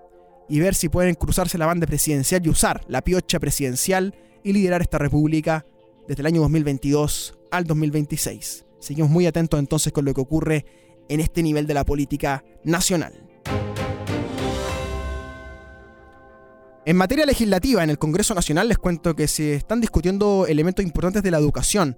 y 0.49 0.59
ver 0.61 0.75
si 0.75 0.89
pueden 0.89 1.15
cruzarse 1.15 1.59
la 1.59 1.67
banda 1.67 1.87
presidencial 1.87 2.41
y 2.47 2.49
usar 2.49 2.81
la 2.89 3.03
piocha 3.03 3.39
presidencial 3.39 4.15
y 4.43 4.55
liderar 4.55 4.81
esta 4.81 4.97
república 4.97 5.67
desde 6.09 6.23
el 6.23 6.27
año 6.27 6.41
2022 6.41 7.39
al 7.51 7.65
2026. 7.65 8.65
Seguimos 8.81 9.11
muy 9.11 9.27
atentos 9.27 9.61
entonces 9.61 9.93
con 9.93 10.07
lo 10.07 10.15
que 10.15 10.23
ocurre 10.23 10.65
en 11.11 11.21
este 11.21 11.43
nivel 11.43 11.67
de 11.67 11.75
la 11.75 11.85
política 11.85 12.45
nacional. 12.65 13.26
En 16.87 16.97
materia 16.97 17.27
legislativa, 17.27 17.83
en 17.83 17.91
el 17.91 17.99
Congreso 17.99 18.33
Nacional 18.33 18.69
les 18.69 18.79
cuento 18.79 19.17
que 19.17 19.27
se 19.27 19.55
están 19.55 19.81
discutiendo 19.81 20.47
elementos 20.47 20.85
importantes 20.85 21.25
de 21.25 21.33
la 21.33 21.39
educación. 21.39 21.97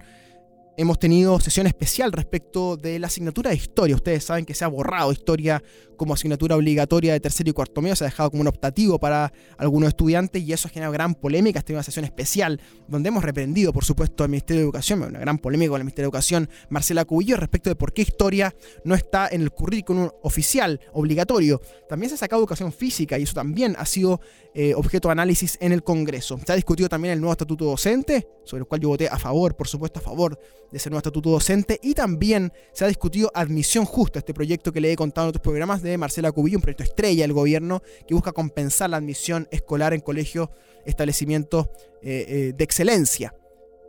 Hemos 0.78 1.00
tenido 1.00 1.40
sesión 1.40 1.66
especial 1.66 2.12
respecto 2.12 2.76
de 2.76 3.00
la 3.00 3.08
asignatura 3.08 3.50
de 3.50 3.56
historia. 3.56 3.96
Ustedes 3.96 4.22
saben 4.22 4.44
que 4.44 4.54
se 4.54 4.64
ha 4.64 4.68
borrado 4.68 5.10
historia 5.10 5.60
como 5.96 6.14
asignatura 6.14 6.54
obligatoria 6.54 7.12
de 7.12 7.18
tercer 7.18 7.48
y 7.48 7.52
cuarto 7.52 7.82
medio, 7.82 7.96
se 7.96 8.04
ha 8.04 8.06
dejado 8.06 8.30
como 8.30 8.42
un 8.42 8.46
optativo 8.46 9.00
para 9.00 9.32
algunos 9.56 9.88
estudiantes 9.88 10.40
y 10.40 10.52
eso 10.52 10.68
ha 10.68 10.70
generado 10.70 10.92
gran 10.92 11.16
polémica. 11.16 11.58
Esta 11.58 11.72
es 11.72 11.74
una 11.74 11.82
sesión 11.82 12.04
especial 12.04 12.60
donde 12.86 13.08
hemos 13.08 13.24
reprendido, 13.24 13.72
por 13.72 13.84
supuesto, 13.84 14.22
al 14.22 14.30
Ministerio 14.30 14.60
de 14.60 14.64
Educación, 14.66 15.02
una 15.02 15.18
gran 15.18 15.38
polémica 15.38 15.70
con 15.70 15.80
el 15.80 15.84
Ministerio 15.84 16.06
de 16.06 16.10
Educación, 16.10 16.48
Marcela 16.70 17.04
Cubillo, 17.04 17.36
respecto 17.36 17.68
de 17.68 17.74
por 17.74 17.92
qué 17.92 18.02
historia 18.02 18.54
no 18.84 18.94
está 18.94 19.28
en 19.28 19.42
el 19.42 19.50
currículum 19.50 20.08
oficial, 20.22 20.80
obligatorio. 20.92 21.60
También 21.88 22.10
se 22.10 22.14
ha 22.14 22.18
sacado 22.18 22.40
educación 22.40 22.72
física 22.72 23.18
y 23.18 23.24
eso 23.24 23.34
también 23.34 23.74
ha 23.76 23.84
sido 23.84 24.20
eh, 24.54 24.74
objeto 24.74 25.08
de 25.08 25.12
análisis 25.12 25.58
en 25.60 25.72
el 25.72 25.82
Congreso. 25.82 26.38
Se 26.46 26.52
ha 26.52 26.56
discutido 26.56 26.88
también 26.88 27.14
el 27.14 27.20
nuevo 27.20 27.32
estatuto 27.32 27.64
docente, 27.64 28.28
sobre 28.44 28.60
el 28.60 28.68
cual 28.68 28.80
yo 28.80 28.88
voté 28.90 29.08
a 29.08 29.18
favor, 29.18 29.56
por 29.56 29.66
supuesto, 29.66 29.98
a 29.98 30.02
favor 30.02 30.38
de 30.70 30.78
ese 30.78 30.90
nuevo 30.90 30.98
estatuto 30.98 31.30
docente, 31.30 31.78
y 31.82 31.94
también 31.94 32.52
se 32.72 32.84
ha 32.84 32.88
discutido 32.88 33.30
admisión 33.34 33.84
justa, 33.84 34.18
este 34.18 34.34
proyecto 34.34 34.72
que 34.72 34.80
le 34.80 34.92
he 34.92 34.96
contado 34.96 35.26
en 35.26 35.30
otros 35.30 35.42
programas 35.42 35.82
de 35.82 35.96
Marcela 35.98 36.32
Cubillo, 36.32 36.58
un 36.58 36.62
proyecto 36.62 36.82
estrella 36.82 37.24
del 37.24 37.32
gobierno 37.32 37.82
que 38.06 38.14
busca 38.14 38.32
compensar 38.32 38.90
la 38.90 38.98
admisión 38.98 39.48
escolar 39.50 39.94
en 39.94 40.00
colegios, 40.00 40.50
establecimientos 40.84 41.66
eh, 42.02 42.24
eh, 42.28 42.52
de 42.56 42.64
excelencia. 42.64 43.34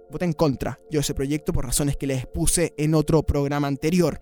Voté 0.09 0.25
en 0.25 0.33
contra 0.33 0.79
yo 0.89 1.01
ese 1.01 1.13
proyecto 1.13 1.53
por 1.53 1.65
razones 1.65 1.95
que 1.95 2.07
les 2.07 2.23
expuse 2.23 2.73
en 2.77 2.95
otro 2.95 3.21
programa 3.23 3.67
anterior. 3.67 4.21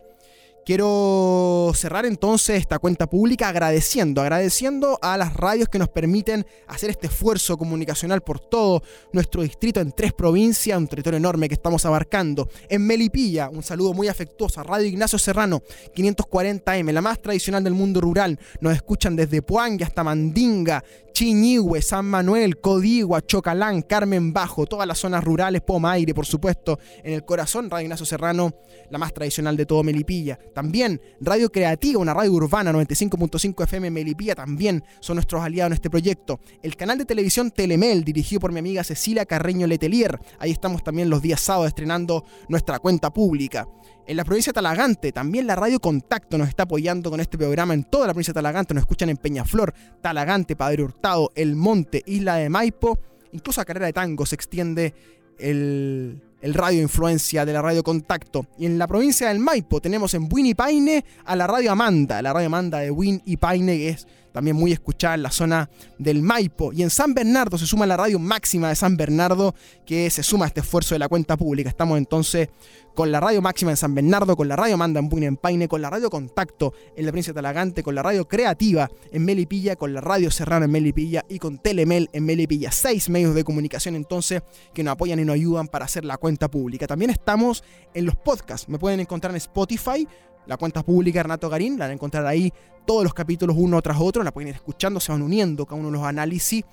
Quiero 0.67 1.71
cerrar 1.73 2.05
entonces 2.05 2.59
esta 2.59 2.77
cuenta 2.77 3.07
pública 3.07 3.47
agradeciendo, 3.47 4.19
agradeciendo 4.19 4.99
a 5.01 5.15
las 5.15 5.33
radios 5.33 5.69
que 5.69 5.79
nos 5.79 5.87
permiten 5.87 6.45
hacer 6.67 6.89
este 6.89 7.07
esfuerzo 7.07 7.57
comunicacional 7.57 8.19
por 8.19 8.41
todo 8.41 8.83
nuestro 9.13 9.43
distrito 9.43 9.79
en 9.79 9.93
tres 9.93 10.11
provincias, 10.11 10.77
un 10.77 10.89
territorio 10.89 11.19
enorme 11.19 11.47
que 11.47 11.53
estamos 11.53 11.85
abarcando. 11.85 12.49
En 12.67 12.85
Melipilla, 12.85 13.47
un 13.47 13.63
saludo 13.63 13.93
muy 13.93 14.09
afectuoso 14.09 14.59
a 14.59 14.63
Radio 14.63 14.87
Ignacio 14.87 15.17
Serrano, 15.17 15.63
540M, 15.95 16.91
la 16.91 17.01
más 17.01 17.21
tradicional 17.21 17.63
del 17.63 17.73
mundo 17.73 18.01
rural. 18.01 18.37
Nos 18.59 18.73
escuchan 18.73 19.15
desde 19.15 19.41
Puangue 19.41 19.85
hasta 19.85 20.03
Mandinga, 20.03 20.83
Chiñihue, 21.17 21.81
San 21.81 22.05
Manuel, 22.05 22.61
Codigua, 22.61 23.25
Chocalán, 23.25 23.81
Carmen 23.81 24.33
Bajo, 24.33 24.67
todas 24.67 24.87
las 24.87 24.99
zonas 24.99 25.23
rurales, 25.23 25.63
Pomaire, 25.63 26.13
por 26.13 26.27
supuesto, 26.27 26.77
en 27.03 27.13
el 27.13 27.25
corazón, 27.25 27.71
Radio 27.71 27.85
Ignacio 27.85 28.05
Serrano, 28.05 28.53
la 28.91 28.99
más 28.99 29.15
tradicional 29.15 29.57
de 29.57 29.65
todo 29.65 29.81
Melipilla. 29.81 30.37
También 30.53 31.01
Radio 31.19 31.51
Creativa, 31.51 31.99
una 31.99 32.13
radio 32.13 32.33
urbana 32.33 32.71
95.5 32.71 33.63
FM 33.63 33.89
Melipilla, 33.89 34.35
también 34.35 34.83
son 34.99 35.15
nuestros 35.15 35.41
aliados 35.41 35.71
en 35.71 35.73
este 35.73 35.89
proyecto. 35.89 36.39
El 36.61 36.75
canal 36.75 36.99
de 36.99 37.05
televisión 37.05 37.49
Telemel, 37.49 38.03
dirigido 38.03 38.39
por 38.39 38.51
mi 38.51 38.59
amiga 38.59 38.83
Cecilia 38.83 39.25
Carreño 39.25 39.65
Letelier. 39.65 40.19
Ahí 40.37 40.51
estamos 40.51 40.83
también 40.83 41.09
los 41.09 41.23
días 41.23 41.41
sábados 41.41 41.69
estrenando 41.69 42.25
nuestra 42.47 42.77
cuenta 42.77 43.11
pública. 43.11 43.67
En 44.07 44.15
la 44.15 44.23
provincia 44.23 44.51
de 44.51 44.55
Talagante, 44.55 45.11
también 45.11 45.45
la 45.47 45.57
radio 45.57 45.81
Contacto 45.81 46.37
nos 46.37 46.47
está 46.47 46.63
apoyando 46.63 47.09
con 47.09 47.19
este 47.19 47.37
programa 47.37 47.73
en 47.73 47.83
toda 47.83 48.07
la 48.07 48.13
provincia 48.13 48.31
de 48.31 48.37
Talagante. 48.37 48.73
Nos 48.73 48.83
escuchan 48.83 49.09
en 49.09 49.17
Peñaflor, 49.17 49.73
Talagante, 50.01 50.55
Padre 50.55 50.83
Hurtado, 50.83 51.33
El 51.35 51.57
Monte, 51.57 52.03
Isla 52.05 52.35
de 52.35 52.47
Maipo. 52.47 52.97
Incluso 53.33 53.59
a 53.59 53.65
Carrera 53.65 53.87
de 53.87 53.91
Tango 53.91 54.25
se 54.25 54.35
extiende 54.35 54.93
el, 55.37 56.21
radio 56.41 56.81
influencia 56.81 57.43
de 57.43 57.51
la 57.51 57.61
radio 57.61 57.83
Contacto. 57.83 58.45
Y 58.57 58.65
en 58.65 58.77
la 58.77 58.87
provincia 58.87 59.27
del 59.27 59.39
Maipo 59.39 59.81
tenemos 59.81 60.13
en 60.13 60.29
Win 60.31 60.55
Paine 60.55 61.03
a 61.25 61.35
la 61.35 61.45
radio 61.45 61.73
Amanda, 61.73 62.21
la 62.21 62.31
radio 62.31 62.47
Amanda 62.47 62.79
de 62.79 62.91
Win 62.91 63.21
y 63.25 63.35
Paine, 63.35 63.89
es 63.89 64.07
también 64.37 64.55
muy 64.55 64.71
escuchada 64.71 65.15
en 65.15 65.23
la 65.23 65.31
zona 65.31 65.67
del 65.97 66.21
Maipo. 66.21 66.71
Y 66.71 66.83
en 66.83 66.91
San 66.91 67.15
Bernardo 67.15 67.57
se 67.57 67.65
suma 67.65 67.87
la 67.87 67.97
radio 67.97 68.19
máxima 68.19 68.69
de 68.69 68.75
San 68.75 68.95
Bernardo, 68.95 69.55
que 69.83 70.11
se 70.11 70.21
suma 70.21 70.45
a 70.45 70.49
este 70.49 70.59
esfuerzo 70.59 70.93
de 70.93 70.99
la 70.99 71.09
cuenta 71.09 71.35
pública. 71.35 71.69
Estamos 71.69 71.97
entonces 71.97 72.49
con 72.93 73.11
la 73.11 73.19
radio 73.19 73.41
máxima 73.41 73.71
en 73.71 73.77
San 73.77 73.95
Bernardo, 73.95 74.37
con 74.37 74.47
la 74.47 74.55
radio 74.55 74.75
Amanda 74.75 74.99
en 74.99 75.09
Buin 75.09 75.37
Paine, 75.37 75.67
con 75.67 75.81
la 75.81 75.89
radio 75.89 76.11
Contacto 76.11 76.71
en 76.95 77.03
la 77.07 77.11
Provincia 77.11 77.33
de 77.33 77.37
Talagante, 77.37 77.81
con 77.81 77.95
la 77.95 78.03
radio 78.03 78.27
Creativa 78.27 78.91
en 79.11 79.25
Melipilla, 79.25 79.75
con 79.75 79.91
la 79.95 80.01
radio 80.01 80.29
Serrano 80.29 80.65
en 80.65 80.71
Melipilla 80.71 81.25
y 81.27 81.39
con 81.39 81.57
Telemel 81.57 82.07
en 82.13 82.23
Melipilla. 82.23 82.71
Seis 82.71 83.09
medios 83.09 83.33
de 83.33 83.43
comunicación 83.43 83.95
entonces 83.95 84.43
que 84.71 84.83
nos 84.83 84.91
apoyan 84.91 85.19
y 85.19 85.25
nos 85.25 85.33
ayudan 85.33 85.67
para 85.67 85.85
hacer 85.85 86.05
la 86.05 86.17
cuenta 86.17 86.47
pública. 86.47 86.85
También 86.85 87.09
estamos 87.09 87.63
en 87.95 88.05
los 88.05 88.15
podcasts. 88.15 88.69
Me 88.69 88.77
pueden 88.77 88.99
encontrar 88.99 89.31
en 89.31 89.37
Spotify 89.37 90.07
la 90.47 90.57
cuenta 90.57 90.83
pública 90.83 91.21
Renato 91.21 91.49
Garín, 91.49 91.77
la 91.77 91.85
van 91.85 91.91
a 91.91 91.93
encontrar 91.93 92.25
ahí 92.25 92.51
todos 92.85 93.03
los 93.03 93.13
capítulos 93.13 93.55
uno 93.59 93.81
tras 93.81 93.97
otro, 93.99 94.23
la 94.23 94.31
pueden 94.31 94.49
ir 94.49 94.55
escuchando, 94.55 94.99
se 94.99 95.11
van 95.11 95.21
uniendo 95.21 95.65
cada 95.65 95.79
uno 95.79 95.89
de 95.89 95.97
los 95.97 96.03
análisis. 96.05 96.63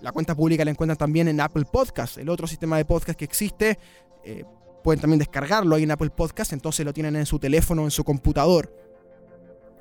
La 0.00 0.10
cuenta 0.12 0.34
pública 0.34 0.64
la 0.64 0.70
encuentran 0.70 0.96
también 0.96 1.28
en 1.28 1.40
Apple 1.40 1.64
Podcast, 1.70 2.18
el 2.18 2.28
otro 2.28 2.46
sistema 2.46 2.78
de 2.78 2.84
podcast 2.84 3.18
que 3.18 3.24
existe. 3.24 3.78
Eh, 4.24 4.44
pueden 4.82 5.00
también 5.00 5.18
descargarlo 5.18 5.76
ahí 5.76 5.82
en 5.82 5.90
Apple 5.90 6.10
Podcast, 6.10 6.52
entonces 6.52 6.84
lo 6.84 6.92
tienen 6.92 7.16
en 7.16 7.26
su 7.26 7.38
teléfono 7.38 7.82
o 7.82 7.84
en 7.84 7.90
su 7.90 8.04
computador. 8.04 8.72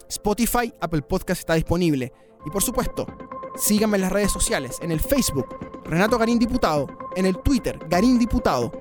Spotify, 0.10 0.74
Apple 0.80 1.02
Podcast 1.02 1.40
está 1.40 1.56
disponible. 1.56 2.12
Y 2.46 2.50
por 2.50 2.62
supuesto, 2.62 3.08
síganme 3.56 3.98
en 3.98 4.02
las 4.02 4.12
redes 4.12 4.32
sociales, 4.32 4.78
en 4.82 4.92
el 4.92 5.00
Facebook, 5.00 5.48
Renato 5.86 6.18
Garín 6.18 6.40
Diputado, 6.40 6.88
en 7.16 7.26
el 7.26 7.38
Twitter, 7.42 7.80
Garín 7.90 8.20
Diputado, 8.20 8.72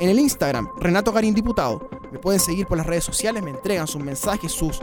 en 0.00 0.08
el 0.08 0.18
Instagram, 0.18 0.68
Renato 0.78 1.12
Garín 1.12 1.34
Diputado. 1.34 1.99
Me 2.12 2.18
pueden 2.18 2.40
seguir 2.40 2.66
por 2.66 2.76
las 2.76 2.86
redes 2.86 3.04
sociales, 3.04 3.42
me 3.42 3.50
entregan 3.50 3.86
sus 3.86 4.02
mensajes, 4.02 4.50
sus 4.52 4.80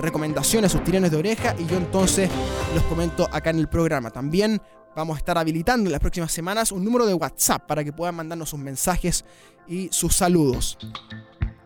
recomendaciones, 0.00 0.72
sus 0.72 0.84
tirones 0.84 1.10
de 1.10 1.16
oreja 1.16 1.54
y 1.58 1.66
yo 1.66 1.76
entonces 1.76 2.30
los 2.74 2.84
comento 2.84 3.28
acá 3.32 3.50
en 3.50 3.58
el 3.58 3.68
programa. 3.68 4.10
También 4.10 4.60
vamos 4.94 5.16
a 5.16 5.18
estar 5.18 5.38
habilitando 5.38 5.88
en 5.88 5.92
las 5.92 6.00
próximas 6.00 6.32
semanas 6.32 6.72
un 6.72 6.84
número 6.84 7.06
de 7.06 7.14
WhatsApp 7.14 7.66
para 7.66 7.84
que 7.84 7.92
puedan 7.92 8.14
mandarnos 8.14 8.50
sus 8.50 8.60
mensajes 8.60 9.24
y 9.66 9.88
sus 9.92 10.14
saludos. 10.14 10.78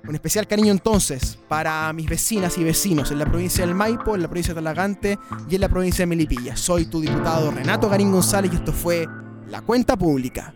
Un 0.06 0.14
especial 0.14 0.48
cariño 0.48 0.72
entonces 0.72 1.38
para 1.46 1.92
mis 1.92 2.08
vecinas 2.08 2.58
y 2.58 2.64
vecinos 2.64 3.12
en 3.12 3.18
la 3.18 3.26
provincia 3.26 3.64
del 3.64 3.74
Maipo, 3.74 4.16
en 4.16 4.22
la 4.22 4.28
provincia 4.28 4.52
de 4.52 4.60
Talagante 4.60 5.18
y 5.48 5.54
en 5.54 5.60
la 5.60 5.68
provincia 5.68 6.02
de 6.02 6.06
Melipilla. 6.06 6.56
Soy 6.56 6.86
tu 6.86 7.00
diputado 7.00 7.50
Renato 7.50 7.88
Garín 7.88 8.10
González 8.10 8.52
y 8.52 8.56
esto 8.56 8.72
fue 8.72 9.06
La 9.46 9.60
Cuenta 9.60 9.96
Pública. 9.96 10.52